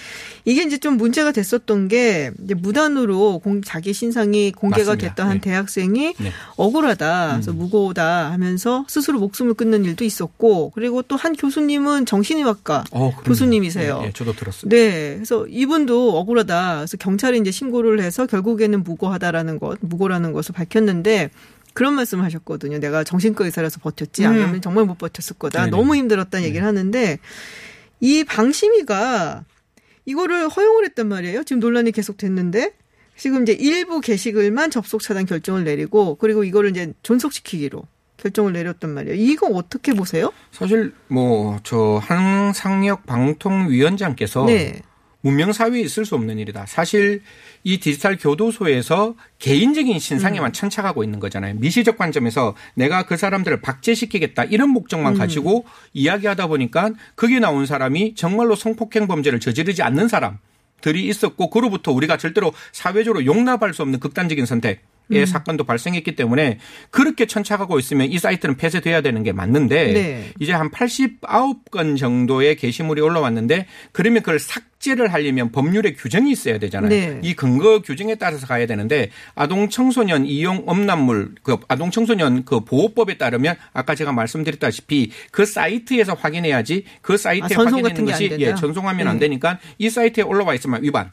이게 0.45 0.62
이제 0.64 0.78
좀 0.78 0.97
문제가 0.97 1.32
됐었던 1.32 1.88
게 1.88 2.32
이제 2.43 2.54
무단으로 2.54 3.39
공- 3.39 3.62
자기 3.62 3.93
신상이 3.93 4.51
공개가 4.51 4.91
맞습니다. 4.91 5.08
됐던 5.08 5.28
한 5.28 5.38
네. 5.39 5.41
대학생이 5.41 6.14
네. 6.20 6.32
억울하다, 6.58 7.30
그래서 7.34 7.54
무고다 7.54 8.32
하면서 8.32 8.86
스스로 8.89 9.20
목숨을 9.20 9.54
끊는 9.54 9.86
일도 9.86 10.04
있었고 10.04 10.72
그리고 10.76 11.01
또 11.01 11.16
한 11.16 11.34
교수님은 11.36 12.06
정신의학과 12.06 12.84
어. 12.91 13.16
교수님이세요. 13.24 13.99
예, 14.04 14.08
예, 14.08 14.12
저도 14.12 14.34
들었습니다. 14.34 14.76
네. 14.76 15.14
그래서 15.16 15.47
이분도 15.47 16.18
억울하다. 16.18 16.76
그래서 16.80 16.97
경찰에 16.97 17.38
이제 17.38 17.51
신고를 17.51 18.01
해서 18.01 18.26
결국에는 18.26 18.84
무고하다라는 18.84 19.60
것, 19.60 19.78
무고라는 19.80 20.34
것을 20.34 20.54
밝혔는데 20.54 21.30
그런 21.74 21.94
말씀을 21.96 22.24
하셨거든요. 22.26 22.80
내가 22.80 23.04
정신과 23.04 23.46
의사라서 23.46 23.80
버텼지. 23.80 24.26
음. 24.26 24.32
아니면 24.32 24.62
정말 24.62 24.86
못 24.86 24.98
버텼을 24.98 25.38
거다. 25.40 25.66
네네. 25.66 25.72
너무 25.72 25.96
힘들었다는 25.96 26.46
얘기를 26.46 26.66
하는데 26.66 27.20
이 28.00 28.24
방심이가 28.24 29.44
이거를 30.06 30.50
허용을 30.50 30.86
했단 30.86 31.08
말이에요. 31.08 31.44
지금 31.44 31.60
논란이 31.60 31.92
계속 31.92 32.18
됐는데 32.18 32.74
지금 33.16 33.44
이제 33.44 33.54
일부 33.54 34.02
게시글만 34.02 34.72
접속 34.72 35.02
차단 35.02 35.26
결정을 35.26 35.64
내리고 35.64 36.16
그리고 36.16 36.44
이거를 36.44 36.72
이제 36.72 36.94
존속시키기로 37.04 37.84
결정을 38.18 38.54
내렸단 38.54 38.90
말이에요. 38.92 39.16
이거 39.16 39.48
어떻게 39.48 39.94
보세요? 39.94 40.32
사실 40.52 40.94
뭐 41.08 41.60
저 41.64 42.00
한상혁 42.04 43.06
방통위원장께서 43.06 44.46
네. 44.46 44.82
문명 45.24 45.54
사회에 45.54 45.80
있을 45.82 46.06
수 46.06 46.16
없는 46.16 46.38
일이다. 46.38 46.66
사실 46.66 47.22
이 47.64 47.80
디지털 47.80 48.18
교도소에서 48.18 49.16
개인적인 49.40 49.98
신상에만 49.98 50.50
음. 50.50 50.54
천착하고 50.54 51.04
있는 51.04 51.20
거잖아요. 51.20 51.56
미시적 51.56 51.98
관점에서 51.98 52.56
내가 52.76 53.06
그 53.06 53.16
사람들을 53.16 53.62
박제시키겠다 53.62 54.44
이런 54.44 54.70
목적만 54.70 55.14
음. 55.14 55.18
가지고 55.18 55.66
이야기하다 55.94 56.48
보니까 56.48 56.92
거기 57.16 57.40
나온 57.40 57.66
사람이 57.66 58.16
정말로 58.16 58.56
성폭행 58.56 59.08
범죄를 59.08 59.40
저지르지 59.40 59.82
않는 59.82 60.10
사람들이 60.10 61.08
있었고 61.08 61.50
그로부터 61.50 61.94
우리가 61.94 62.18
절대로 62.18 62.54
사회적으로 62.74 63.26
용납할 63.26 63.74
수 63.74 63.82
없는 63.82 64.02
극단적인 64.02 64.46
선택. 64.46 64.82
의 65.14 65.22
음. 65.22 65.26
사건도 65.26 65.64
발생했기 65.64 66.16
때문에 66.16 66.59
그렇게 66.89 67.26
천착하고 67.26 67.80
있으면 67.80 68.11
이 68.11 68.18
사이트는 68.18 68.57
폐쇄돼야 68.57 69.01
되는 69.01 69.24
게 69.24 69.32
맞는데 69.32 69.93
네. 69.93 70.32
이제 70.39 70.53
한 70.53 70.70
89건 70.72 71.97
정도의 71.97 72.55
게시물이 72.55 73.01
올라왔는데 73.01 73.68
그러면 73.91 74.22
그걸 74.22 74.39
삭제를 74.39 75.14
하려면 75.14 75.51
법률에 75.51 75.93
규정이 75.93 76.32
있어야 76.32 76.57
되잖아요. 76.59 76.89
네. 76.89 77.20
이 77.22 77.34
근거 77.34 77.82
규정에 77.82 78.16
따라서 78.16 78.47
가야 78.47 78.66
되는데 78.66 79.09
아동 79.36 79.70
청소년 79.70 80.26
이용 80.26 80.66
음란물 80.70 81.36
그 81.43 81.57
아동 81.68 81.91
청소년 81.91 82.45
그 82.45 82.61
보호법에 82.61 83.18
따르면 83.18 83.55
아까 83.74 83.95
제가 83.95 84.11
말씀드렸다시피 84.11 85.11
그 85.32 85.45
사이트에서 85.45 86.14
확인해야지 86.14 86.86
그 87.01 87.18
사이트에 87.18 87.55
아, 87.57 87.66
게안 87.66 88.05
것이? 88.05 88.36
예, 88.39 88.55
전송하면 88.55 89.07
안 89.07 89.16
네. 89.20 89.28
되니까 89.28 89.59
이 89.78 89.89
사이트에 89.89 90.24
올라와 90.24 90.53
있으면 90.55 90.84
위반. 90.84 91.11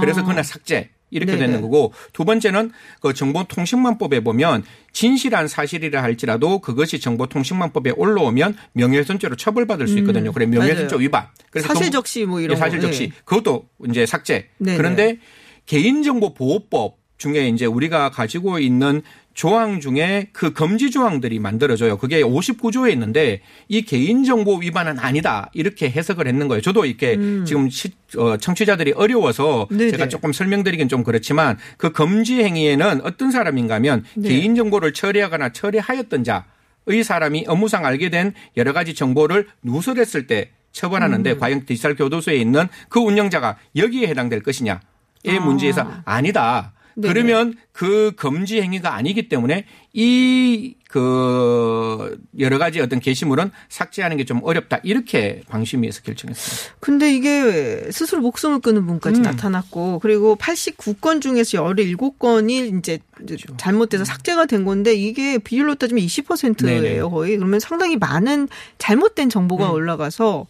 그래서 0.00 0.20
아. 0.20 0.24
그날 0.24 0.44
삭제. 0.44 0.90
이렇게 1.10 1.32
네네. 1.32 1.46
되는 1.46 1.60
거고 1.60 1.92
두 2.12 2.24
번째는 2.24 2.72
그 3.00 3.14
정보통신망법에 3.14 4.20
보면 4.20 4.64
진실한 4.92 5.48
사실이라 5.48 6.02
할지라도 6.02 6.58
그것이 6.60 7.00
정보통신망법에 7.00 7.92
올라오면 7.96 8.56
명예훼손죄로 8.72 9.36
처벌받을 9.36 9.88
수 9.88 9.98
있거든요. 9.98 10.30
음, 10.30 10.34
그래 10.34 10.46
명예훼손죄 10.46 10.94
맞아요. 10.94 11.04
위반. 11.04 11.26
그래서 11.50 11.68
사실적시 11.68 12.24
뭐 12.24 12.40
이런 12.40 12.56
예, 12.56 12.58
사실적시 12.58 13.08
거. 13.08 13.14
네. 13.14 13.20
그것도 13.24 13.68
이제 13.88 14.06
삭제. 14.06 14.48
네네. 14.58 14.76
그런데 14.76 15.18
개인정보보호법 15.66 16.98
중에 17.18 17.48
이제 17.48 17.66
우리가 17.66 18.10
가지고 18.10 18.58
있는 18.58 19.02
조항 19.38 19.78
중에 19.78 20.30
그 20.32 20.52
금지 20.52 20.90
조항들이 20.90 21.38
만들어져요. 21.38 21.96
그게 21.98 22.24
59조에 22.24 22.90
있는데 22.90 23.40
이 23.68 23.82
개인정보 23.82 24.56
위반은 24.56 24.98
아니다. 24.98 25.48
이렇게 25.54 25.88
해석을 25.88 26.26
했는 26.26 26.48
거예요. 26.48 26.60
저도 26.60 26.84
이렇게 26.84 27.16
지금 27.44 27.70
시, 27.70 27.92
어, 28.16 28.36
청취자들이 28.36 28.94
어려워서 28.96 29.68
음. 29.70 29.78
네네. 29.78 29.92
제가 29.92 30.08
조금 30.08 30.32
설명드리긴 30.32 30.88
좀 30.88 31.04
그렇지만 31.04 31.56
그 31.76 31.92
금지 31.92 32.42
행위에는 32.42 33.02
어떤 33.04 33.30
사람인가 33.30 33.76
하면 33.76 34.04
네. 34.16 34.28
개인정보를 34.28 34.92
처리하거나 34.92 35.50
처리하였던 35.50 36.24
자의 36.24 37.04
사람이 37.04 37.44
업무상 37.46 37.86
알게 37.86 38.10
된 38.10 38.34
여러 38.56 38.72
가지 38.72 38.92
정보를 38.92 39.46
누설했을 39.62 40.26
때 40.26 40.50
처벌하는데 40.72 41.30
음. 41.30 41.38
과연 41.38 41.64
디지털 41.64 41.94
교도소에 41.94 42.34
있는 42.34 42.66
그 42.88 42.98
운영자가 42.98 43.56
여기에 43.76 44.08
해당될 44.08 44.42
것이냐의 44.42 44.80
아. 45.28 45.40
문제에서 45.44 45.88
아니다. 46.04 46.72
네네. 47.00 47.12
그러면 47.12 47.54
그 47.72 48.12
금지 48.16 48.60
행위가 48.60 48.94
아니기 48.94 49.28
때문에 49.28 49.64
이 49.92 50.74
그 50.88 52.18
여러 52.38 52.56
가지 52.58 52.80
어떤 52.80 52.98
게시물은 52.98 53.50
삭제하는 53.68 54.16
게 54.16 54.28
좀 54.28 54.40
어렵다 54.42 54.80
이렇게 54.82 55.40
방심위에서 55.48 56.02
결정했습니다. 56.02 56.76
근데 56.80 57.14
이게 57.14 57.88
스스로 57.90 58.20
목숨을 58.20 58.60
끊는 58.60 58.86
분까지 58.86 59.20
음. 59.20 59.22
나타났고 59.22 60.00
그리고 60.00 60.36
89건 60.36 61.22
중에서 61.22 61.64
17건이 61.64 62.78
이제 62.78 62.98
그렇죠. 63.12 63.56
잘못돼서 63.56 64.04
삭제가 64.04 64.44
된 64.44 64.66
건데 64.66 64.94
이게 64.94 65.38
비율로 65.38 65.76
따지면 65.76 66.04
20%예요 66.04 66.82
네네. 66.82 67.00
거의 67.00 67.36
그러면 67.38 67.58
상당히 67.58 67.96
많은 67.96 68.48
잘못된 68.76 69.30
정보가 69.30 69.70
음. 69.70 69.74
올라가서 69.74 70.46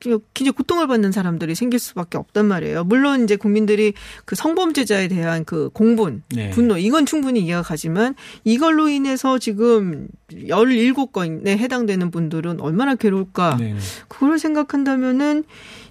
굉장히 0.00 0.50
고통을 0.52 0.86
받는 0.86 1.12
사람들이 1.12 1.54
생길 1.54 1.78
수밖에 1.78 2.18
없단 2.18 2.46
말이에요. 2.46 2.84
물론 2.84 3.24
이제 3.24 3.36
국민들이 3.36 3.92
그 4.24 4.36
성범죄자에 4.36 5.08
대한 5.08 5.44
그 5.44 5.70
공분, 5.72 6.22
네. 6.34 6.50
분노 6.50 6.76
이건 6.76 7.06
충분히 7.06 7.40
이해가 7.40 7.62
가지만 7.62 8.14
이걸로 8.44 8.88
인해서 8.88 9.38
지금 9.38 10.08
17건에 10.30 11.48
해당되는 11.48 12.10
분들은 12.10 12.60
얼마나 12.60 12.94
괴로울까 12.94 13.56
네. 13.58 13.74
그걸 14.08 14.38
생각한다면은 14.38 15.44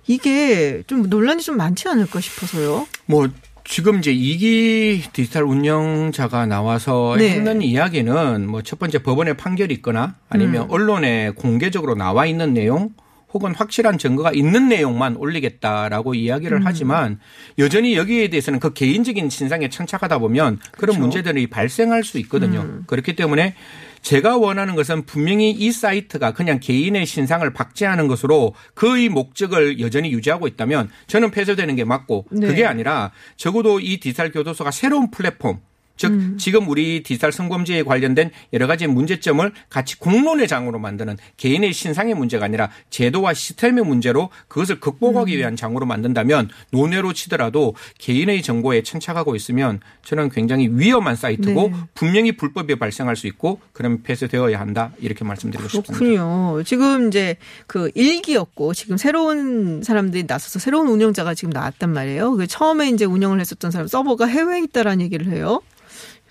이게 0.08 0.84
좀 0.88 1.04
논란이 1.04 1.42
좀 1.42 1.58
많지 1.58 1.88
않을까 1.88 2.20
싶어서요. 2.20 2.88
뭐 3.06 3.28
지금 3.66 4.00
이제 4.00 4.12
이기 4.12 5.04
디지털 5.14 5.44
운영자가 5.44 6.48
나와서 6.48 7.16
네. 7.20 7.30
했는 7.30 7.62
이야기는 7.62 8.48
뭐 8.48 8.62
첫 8.64 8.80
번째 8.80 9.00
법원의 9.00 9.38
판결이 9.38 9.74
있거나 9.76 10.16
아니면 10.30 10.64
음. 10.64 10.72
언론에 10.72 11.32
공개적으로 11.32 11.96
나와 11.96 12.26
있는 12.26 12.54
내용 12.54 12.92
혹은 13.34 13.54
확실한 13.56 13.98
증거가 13.98 14.32
있는 14.32 14.70
내용만 14.70 15.16
올리겠다라고 15.16 16.16
이야기를 16.16 16.58
음. 16.58 16.62
하지만 16.66 17.20
여전히 17.58 17.96
여기에 17.96 18.30
대해서는 18.30 18.60
그 18.60 18.74
개인적인 18.74 19.30
신상에 19.30 19.70
천착하다 19.70 20.20
보면 20.20 20.60
그런 20.72 20.96
그렇죠. 20.96 21.00
문제들이 21.00 21.48
발생할 21.48 22.04
수 22.04 22.18
있거든요. 22.20 22.62
음. 22.62 22.84
그렇기 22.88 23.16
때문에 23.16 23.56
제가 24.02 24.38
원하는 24.38 24.76
것은 24.76 25.06
분명히 25.06 25.52
이 25.52 25.72
사이트가 25.72 26.34
그냥 26.34 26.60
개인의 26.60 27.06
신상을 27.06 27.52
박제하는 27.54 28.08
것으로 28.08 28.54
그의 28.74 29.10
목적을 29.10 29.80
여전히 29.80 30.12
유지하고 30.12 30.48
있다면 30.48 30.90
저는 31.08 31.32
폐쇄되는 31.32 31.76
게 31.76 31.84
맞고 31.84 32.26
네. 32.32 32.48
그게 32.48 32.66
아니라 32.66 33.12
적어도 33.36 33.80
이 33.80 34.00
디지털 34.00 34.32
교도소가 34.32 34.72
새로운 34.72 35.12
플랫폼 35.12 35.60
즉 36.00 36.12
음. 36.12 36.38
지금 36.40 36.70
우리 36.70 37.04
디지털 37.04 37.34
성범죄에 37.34 37.84
관련된 37.84 38.32
여러 38.54 38.68
가지 38.68 38.88
문제점을 38.88 39.52
같이 39.70 40.00
공론의 40.00 40.48
장으로 40.48 40.80
만드는 40.80 41.18
개인의 41.36 41.74
신상의 41.74 42.16
문제가 42.16 42.46
아니라 42.46 42.70
제도와 42.90 43.34
시스템의 43.34 43.84
문제로 43.84 44.30
그것을 44.48 44.80
극복하기 44.80 45.36
음. 45.36 45.38
위한 45.38 45.56
장으로 45.58 45.86
만든다면 45.86 46.50
논외로 46.72 47.12
치더라도 47.12 47.76
개인의 47.98 48.42
정보에 48.44 48.82
천착하고 48.82 49.36
있으면 49.36 49.82
저는 50.06 50.30
굉장히 50.30 50.70
위험한 50.72 51.18
사이트고 51.18 51.68
네. 51.68 51.74
분명히 51.94 52.32
불법이 52.32 52.80
발생할 52.80 53.18
수 53.18 53.28
있고 53.28 53.60
그러면 53.74 54.02
폐쇄되어야 54.02 54.58
한다 54.58 54.94
이렇게 55.00 55.26
말씀드리고 55.26 55.68
싶습니다. 55.68 55.94
그렇군요. 55.94 56.64
지금 56.64 57.10
이제 57.10 57.36
그 57.68 57.92
일기였고 57.94 58.74
지금 58.74 58.96
새로운 58.96 59.84
사람들이 59.84 60.24
나서서 60.26 60.60
새로운 60.60 60.88
운영자가 60.88 61.34
지금 61.34 61.50
나왔단 61.50 61.92
말이에요. 61.92 62.38
그 62.38 62.48
처음에 62.48 62.88
이제 62.88 63.04
운영을 63.04 63.42
했었던 63.42 63.70
사람 63.70 63.88
서버가 63.88 64.28
해외에 64.28 64.64
있다라는 64.64 65.02
얘기를 65.02 65.28
해요. 65.28 65.60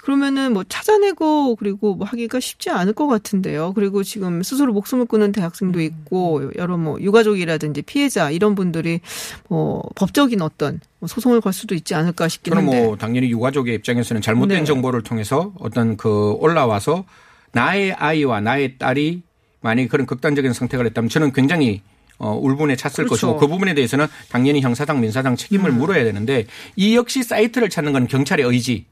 그러면은 0.08 0.54
뭐 0.54 0.64
찾아내고 0.66 1.56
그리고 1.56 1.94
뭐 1.94 2.06
하기가 2.06 2.40
쉽지 2.40 2.70
않을 2.70 2.94
것 2.94 3.08
같은데요. 3.08 3.74
그리고 3.74 4.02
지금 4.02 4.42
스스로 4.42 4.72
목숨을 4.72 5.04
끊은 5.04 5.32
대학생도 5.32 5.82
있고 5.82 6.50
여러 6.56 6.78
뭐 6.78 6.98
유가족이라든지 6.98 7.82
피해자 7.82 8.30
이런 8.30 8.54
분들이 8.54 9.00
뭐 9.48 9.82
법적인 9.96 10.40
어떤 10.40 10.80
뭐 10.98 11.08
소송을 11.08 11.42
걸 11.42 11.52
수도 11.52 11.74
있지 11.74 11.94
않을까 11.94 12.28
싶긴 12.28 12.52
그럼 12.52 12.68
한데. 12.68 12.86
뭐 12.86 12.96
당연히 12.96 13.28
유가족의 13.28 13.74
입장에서는 13.74 14.22
잘못된 14.22 14.60
네. 14.60 14.64
정보를 14.64 15.02
통해서 15.02 15.52
어떤 15.58 15.98
그 15.98 16.32
올라와서 16.38 17.04
나의 17.52 17.92
아이와 17.92 18.40
나의 18.40 18.78
딸이 18.78 19.20
만약에 19.60 19.88
그런 19.88 20.06
극단적인 20.06 20.54
선택을 20.54 20.86
했다면 20.86 21.10
저는 21.10 21.32
굉장히 21.34 21.82
어, 22.16 22.32
울분에 22.32 22.76
찼을 22.76 23.04
그렇죠. 23.04 23.10
것이고 23.10 23.36
그 23.36 23.46
부분에 23.46 23.74
대해서는 23.74 24.06
당연히 24.30 24.62
형사상 24.62 25.02
민사상 25.02 25.36
책임을 25.36 25.68
음. 25.68 25.76
물어야 25.76 26.02
되는데 26.02 26.46
이 26.76 26.96
역시 26.96 27.22
사이트를 27.22 27.68
찾는 27.68 27.92
건 27.92 28.06
경찰의 28.06 28.46
의지 28.46 28.86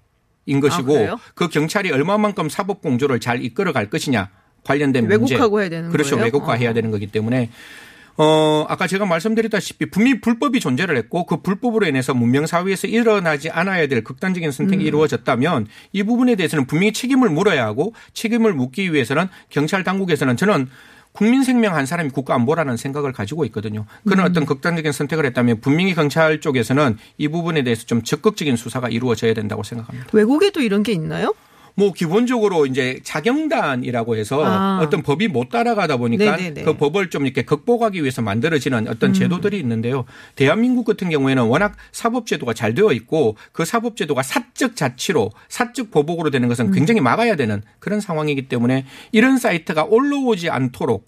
인 0.46 0.60
것이고 0.60 1.08
아? 1.10 1.16
그 1.34 1.48
경찰이 1.48 1.90
얼마만큼 1.90 2.48
사법 2.48 2.80
공조를 2.80 3.20
잘 3.20 3.44
이끌어 3.44 3.72
갈 3.72 3.90
것이냐 3.90 4.30
관련된 4.64 5.06
문제 5.06 5.34
왜곡하고 5.34 5.60
해야 5.60 5.68
되는 5.68 5.90
그렇죠 5.90 6.16
거예요? 6.16 6.26
왜곡화해야 6.26 6.70
아. 6.70 6.72
되는 6.72 6.90
거기 6.90 7.06
때문에 7.06 7.50
어, 8.18 8.64
아까 8.68 8.86
제가 8.86 9.04
말씀드렸다시피 9.04 9.86
분명히 9.86 10.20
불법이 10.20 10.60
존재를 10.60 10.96
했고 10.96 11.26
그 11.26 11.42
불법으로 11.42 11.86
인해서 11.86 12.14
문명 12.14 12.46
사회에서 12.46 12.86
일어나지 12.86 13.50
않아야 13.50 13.86
될 13.88 14.02
극단적인 14.02 14.50
선택이 14.50 14.84
음. 14.84 14.86
이루어졌다면 14.86 15.66
이 15.92 16.02
부분에 16.02 16.34
대해서는 16.34 16.66
분명히 16.66 16.92
책임을 16.92 17.28
물어야 17.28 17.64
하고 17.64 17.92
책임을 18.14 18.54
묻기 18.54 18.92
위해서는 18.92 19.28
경찰 19.50 19.84
당국에서는 19.84 20.36
저는 20.36 20.68
국민 21.16 21.42
생명 21.44 21.74
한 21.74 21.86
사람이 21.86 22.10
국가 22.10 22.34
안보라는 22.34 22.76
생각을 22.76 23.12
가지고 23.12 23.44
있거든요. 23.46 23.86
그런 24.06 24.20
음. 24.20 24.30
어떤 24.30 24.46
극단적인 24.46 24.92
선택을 24.92 25.24
했다면 25.26 25.60
분명히 25.60 25.94
경찰 25.94 26.40
쪽에서는 26.40 26.98
이 27.16 27.28
부분에 27.28 27.62
대해서 27.62 27.86
좀 27.86 28.02
적극적인 28.02 28.56
수사가 28.56 28.88
이루어져야 28.88 29.32
된다고 29.34 29.62
생각합니다. 29.62 30.10
외국에도 30.12 30.60
이런 30.60 30.82
게 30.82 30.92
있나요? 30.92 31.34
뭐 31.76 31.92
기본적으로 31.92 32.64
이제 32.64 33.00
자경단이라고 33.04 34.16
해서 34.16 34.42
아. 34.44 34.80
어떤 34.82 35.02
법이 35.02 35.28
못 35.28 35.50
따라가다 35.50 35.98
보니까 35.98 36.36
네네네. 36.36 36.62
그 36.62 36.76
법을 36.76 37.10
좀 37.10 37.26
이렇게 37.26 37.42
극복하기 37.42 38.00
위해서 38.00 38.22
만들어지는 38.22 38.88
어떤 38.88 39.10
음. 39.10 39.12
제도들이 39.12 39.58
있는데요. 39.60 40.06
대한민국 40.36 40.84
같은 40.84 41.10
경우에는 41.10 41.44
워낙 41.44 41.76
사법제도가 41.92 42.54
잘 42.54 42.74
되어 42.74 42.92
있고 42.92 43.36
그 43.52 43.66
사법제도가 43.66 44.22
사적 44.22 44.74
자치로 44.74 45.30
사적 45.48 45.90
보복으로 45.90 46.30
되는 46.30 46.46
음. 46.46 46.48
것은 46.48 46.70
굉장히 46.72 47.00
막아야 47.02 47.36
되는 47.36 47.62
그런 47.78 48.00
상황이기 48.00 48.48
때문에 48.48 48.86
이런 49.12 49.36
사이트가 49.36 49.84
올라오지 49.84 50.48
않도록 50.48 51.06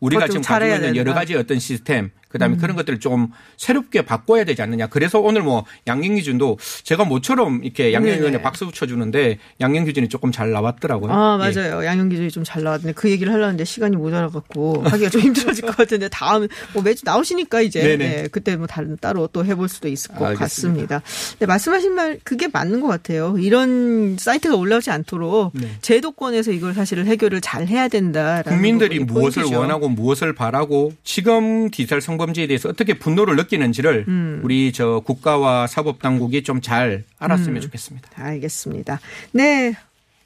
우리가 0.00 0.28
지금 0.28 0.42
가지고 0.42 0.74
있는 0.74 0.96
여러. 0.96 1.14
가지 1.14 1.34
어떤 1.34 1.58
시스템 1.58 2.10
그다음에 2.30 2.54
음. 2.56 2.58
그런 2.58 2.76
것들을 2.76 2.98
좀 3.00 3.28
새롭게 3.58 4.02
바꿔야 4.02 4.44
되지 4.44 4.62
않느냐. 4.62 4.86
그래서 4.86 5.20
오늘 5.20 5.42
뭐 5.42 5.64
양경 5.86 6.14
기준도 6.14 6.58
제가 6.84 7.04
모처럼 7.04 7.60
이렇게 7.62 7.92
양경. 7.92 8.10
의원에 8.14 8.40
박수 8.42 8.70
쳐주는데 8.72 9.38
양경 9.60 9.84
기준이 9.84 10.08
조금 10.08 10.32
잘 10.32 10.50
나왔더라고요. 10.52 11.12
아 11.12 11.38
예. 11.42 11.52
맞아요. 11.54 11.84
양형 11.84 12.08
기준이 12.08 12.30
좀 12.30 12.40
잘 12.44 12.62
나왔는데 12.62 12.94
그 12.94 13.10
얘기를 13.10 13.32
하려는데 13.32 13.64
시간이 13.64 13.96
모자라갖고 13.96 14.82
하기가 14.84 15.10
좀 15.10 15.20
힘들어질 15.22 15.64
것 15.66 15.76
같은데 15.76 16.08
다음 16.08 16.48
뭐 16.72 16.82
매주 16.82 17.02
나오시니까 17.04 17.60
이제. 17.60 17.96
네, 17.96 18.28
그때 18.32 18.56
뭐 18.56 18.66
다른 18.66 18.96
따로 19.00 19.26
또 19.26 19.44
해볼 19.44 19.68
수도 19.68 19.88
있을 19.88 20.14
것 20.14 20.24
알겠습니다. 20.24 21.00
같습니다. 21.00 21.02
네, 21.38 21.46
말씀하신 21.46 21.94
말 21.94 22.18
그게 22.24 22.48
맞는 22.48 22.80
것 22.80 22.88
같아요. 22.88 23.36
이런 23.38 24.16
사이트가 24.18 24.56
올라오지 24.56 24.90
않도록 24.90 25.52
네. 25.54 25.68
제도권에서 25.82 26.52
이걸 26.52 26.72
사실을 26.74 27.06
해결을 27.06 27.40
잘 27.40 27.66
해야 27.66 27.88
된다라는 27.88 28.44
국민들이 28.44 28.98
무엇을 29.00 29.42
포인트죠. 29.42 29.60
원하고 29.60 29.88
무엇을 29.88 30.34
바라고 30.34 30.92
지금 31.04 31.70
디지털 31.70 32.00
성범죄에 32.20 32.46
대해서 32.46 32.68
어떻게 32.68 32.94
분노를 32.98 33.36
느끼는지를 33.36 34.04
음. 34.06 34.40
우리 34.44 34.72
저 34.72 35.00
국가와 35.04 35.66
사법 35.66 36.00
당국이 36.00 36.42
좀 36.42 36.60
잘 36.60 37.04
알았으면 37.18 37.56
음. 37.56 37.60
좋겠습니다. 37.62 38.10
알겠습니다. 38.14 39.00
네. 39.32 39.74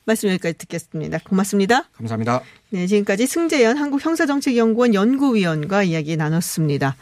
말씀 0.05 0.29
여기까지 0.29 0.59
듣겠습니다. 0.59 1.19
고맙습니다. 1.25 1.85
감사합니다. 1.97 2.43
네, 2.71 2.87
지금까지 2.87 3.27
승재현 3.27 3.79
한국형사정책연구원 3.79 4.93
연구위원과 4.95 5.85
이야기 5.85 6.17
나눴습니다. 6.17 6.97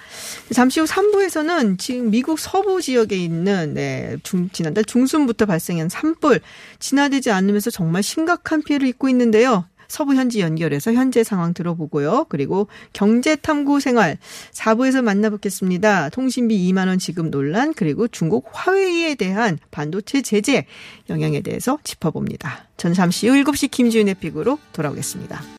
잠시 0.52 0.80
후 0.80 0.86
3부에서는 0.86 1.78
지금 1.78 2.10
미국 2.10 2.38
서부 2.38 2.80
지역에 2.80 3.16
있는 3.16 3.74
네, 3.74 4.18
중, 4.22 4.50
지난달 4.50 4.84
중순부터 4.84 5.46
발생한 5.46 5.88
산불 5.88 6.40
진화되지 6.78 7.32
않으면서 7.32 7.70
정말 7.70 8.02
심각한 8.02 8.62
피해를 8.62 8.86
입고 8.86 9.08
있는데요. 9.08 9.64
서부 9.92 10.14
현지 10.14 10.40
연결해서 10.40 10.94
현재 10.94 11.22
상황 11.22 11.52
들어보고요. 11.52 12.24
그리고 12.30 12.66
경제 12.94 13.36
탐구 13.36 13.78
생활 13.78 14.16
4부에서 14.52 15.02
만나뵙겠습니다. 15.02 16.08
통신비 16.08 16.56
2만 16.72 16.88
원 16.88 16.98
지급 16.98 17.28
논란 17.28 17.74
그리고 17.74 18.08
중국 18.08 18.48
화웨이에 18.52 19.16
대한 19.16 19.58
반도체 19.70 20.22
제재 20.22 20.64
영향에 21.10 21.42
대해서 21.42 21.78
짚어봅니다. 21.84 22.68
전 22.78 22.94
잠시 22.94 23.28
후 23.28 23.34
7시 23.34 23.70
김지윤의 23.70 24.14
픽으로 24.14 24.58
돌아오겠습니다. 24.72 25.42